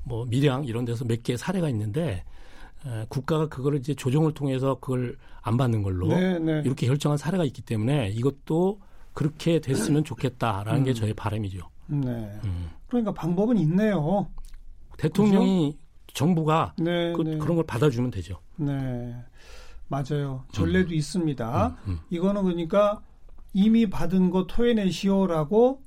뭐 0.04 0.26
밀양 0.26 0.66
이런 0.66 0.86
데서 0.86 1.06
몇 1.06 1.24
개의 1.24 1.38
사례가 1.38 1.70
있는데 1.70 2.12
에, 2.12 2.24
국가가 3.10 3.48
그거를 3.48 3.80
이제 3.80 3.94
조정을 3.94 4.34
통해서 4.34 4.76
그걸 4.80 5.18
안 5.42 5.58
받는 5.58 5.84
걸로 5.84 6.08
네, 6.08 6.40
네. 6.40 6.62
이렇게 6.66 6.88
결정한 6.88 7.18
사례가 7.18 7.44
있기 7.46 7.62
때문에 7.62 8.10
이것도 8.10 8.80
그렇게 9.14 9.60
됐으면 9.60 10.04
좋겠다라는 10.04 10.82
음. 10.82 10.86
게 10.86 10.94
저의 10.94 11.14
바람이죠. 11.14 11.60
네. 11.88 12.40
음. 12.44 12.70
그러니까 12.88 13.14
방법은 13.14 13.58
있네요. 13.60 14.28
대통령이 14.98 15.72
그죠? 15.72 15.82
정부가 16.14 16.74
네, 16.78 17.14
그, 17.14 17.22
네. 17.22 17.38
런걸 17.38 17.66
받아주면 17.66 18.12
되죠. 18.12 18.40
네. 18.56 19.16
맞아요. 19.88 20.46
전례도 20.52 20.90
음. 20.90 20.94
있습니다. 20.94 21.78
음, 21.86 21.92
음. 21.92 22.00
이거는 22.10 22.44
그러니까 22.44 23.02
이미 23.54 23.90
받은 23.90 24.30
거 24.30 24.48
토해내시오라고 24.48 25.82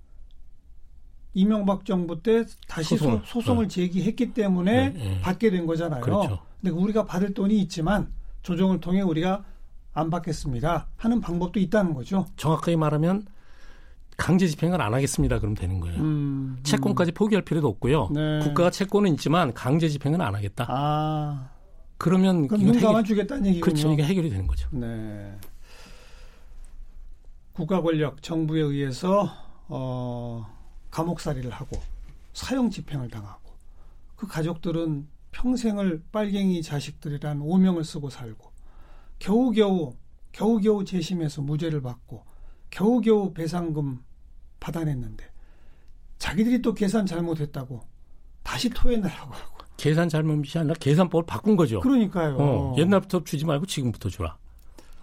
이명박 1.33 1.85
정부 1.85 2.23
때 2.23 2.45
다시 2.69 2.97
소송을, 2.97 3.23
소, 3.25 3.41
송을 3.41 3.69
네. 3.69 3.75
제기했기 3.75 4.35
때문에 4.35 4.91
네, 4.91 5.05
네. 5.05 5.21
받게 5.21 5.51
된 5.51 5.67
거잖아요. 5.67 6.03
그렇죠. 6.03 6.39
근데 6.65 6.81
우리가 6.81 7.05
받을 7.05 7.35
돈이 7.35 7.59
있지만 7.61 8.11
조정을 8.43 8.81
통해 8.81 9.03
우리가 9.03 9.45
안 9.93 10.09
받겠습니다 10.09 10.87
하는 10.97 11.21
방법도 11.21 11.61
있다는 11.61 11.93
거죠. 11.93 12.25
정확하게 12.39 12.77
말하면 12.77 13.27
강제 14.17 14.47
집행을 14.47 14.81
안 14.81 14.95
하겠습니다. 14.95 15.39
그럼 15.41 15.55
되는 15.55 15.79
거예요. 15.79 16.01
음, 16.01 16.57
채권까지 16.63 17.13
음. 17.13 17.15
포기할 17.15 17.45
필요도 17.45 17.69
없고요. 17.69 18.09
네. 18.15 18.39
국가가 18.39 18.71
채권은 18.71 19.13
있지만 19.13 19.53
강제 19.53 19.91
집행은 19.91 20.23
안 20.23 20.35
하겠다. 20.35 20.65
아. 20.71 21.51
그러면 21.99 22.49
그럼 22.49 22.65
눈 22.65 22.81
감아주겠다는 22.81 23.45
얘기군요. 23.47 23.63
그렇죠. 23.63 23.93
이게 23.93 24.03
해결이 24.03 24.31
되는 24.31 24.47
거죠. 24.47 24.67
네. 24.73 25.37
국가 27.53 27.83
권력, 27.83 28.23
정부에 28.23 28.63
의해서 28.63 29.31
어, 29.69 30.47
감옥살이를 30.91 31.51
하고 31.51 31.77
사형 32.33 32.71
집행을 32.71 33.11
당하고 33.11 33.53
그 34.17 34.27
가족들은 34.27 35.13
평생을 35.35 36.05
빨갱이 36.13 36.63
자식들이란 36.63 37.41
오명을 37.43 37.85
쓰고 37.85 38.09
살고 38.09 38.53
겨우겨우 39.19 39.95
겨우겨우 40.33 40.85
재심해서 40.85 41.43
무죄를 41.43 41.83
받고 41.83 42.25
겨우겨우 42.71 43.35
배상금 43.35 44.03
받아냈는데 44.61 45.25
자기들이 46.19 46.63
또 46.63 46.73
계산 46.73 47.05
잘못했다고 47.05 47.83
다시 48.43 48.71
토해내라고 48.71 49.35
하고 49.35 49.59
계산 49.77 50.09
잘못이 50.09 50.59
아니라 50.59 50.75
계산법을 50.79 51.27
바꾼 51.27 51.57
거죠. 51.57 51.81
그러니까요. 51.81 52.37
어, 52.39 52.75
옛날부터 52.79 53.25
주지 53.25 53.45
말고 53.45 53.67
지금부터 53.67 54.09
주라. 54.09 54.39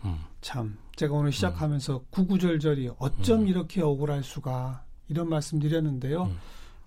음. 0.06 0.18
참 0.40 0.78
제가 0.96 1.14
오늘 1.14 1.32
시작하면서 1.32 1.98
음. 1.98 2.06
구구절절이 2.10 2.92
어쩜 2.98 3.42
음. 3.42 3.48
이렇게 3.48 3.82
억울할 3.82 4.24
수가 4.24 4.86
이런 5.10 5.30
말씀 5.30 5.60
드렸는데요. 5.60 6.32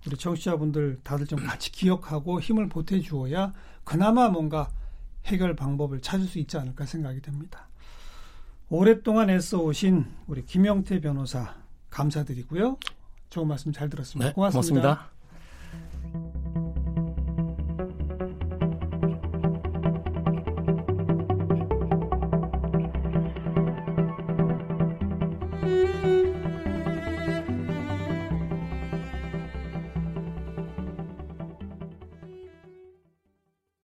음. 0.05 0.09
우리 0.09 0.17
청취자분들 0.17 0.99
다들 1.03 1.27
좀 1.27 1.39
같이 1.45 1.71
기억하고 1.71 2.39
힘을 2.39 2.69
보태주어야 2.69 3.53
그나마 3.83 4.29
뭔가 4.29 4.69
해결 5.25 5.55
방법을 5.55 6.01
찾을 6.01 6.27
수 6.27 6.39
있지 6.39 6.57
않을까 6.57 6.85
생각이 6.85 7.21
됩니다. 7.21 7.67
오랫동안 8.69 9.29
애써 9.29 9.59
오신 9.59 10.05
우리 10.27 10.45
김영태 10.45 11.01
변호사 11.01 11.55
감사드리고요. 11.89 12.77
좋은 13.29 13.47
말씀 13.47 13.71
잘 13.71 13.89
들었습니다. 13.89 14.29
네, 14.29 14.33
고맙습니다. 14.33 14.81
고맙습니다. 14.81 15.14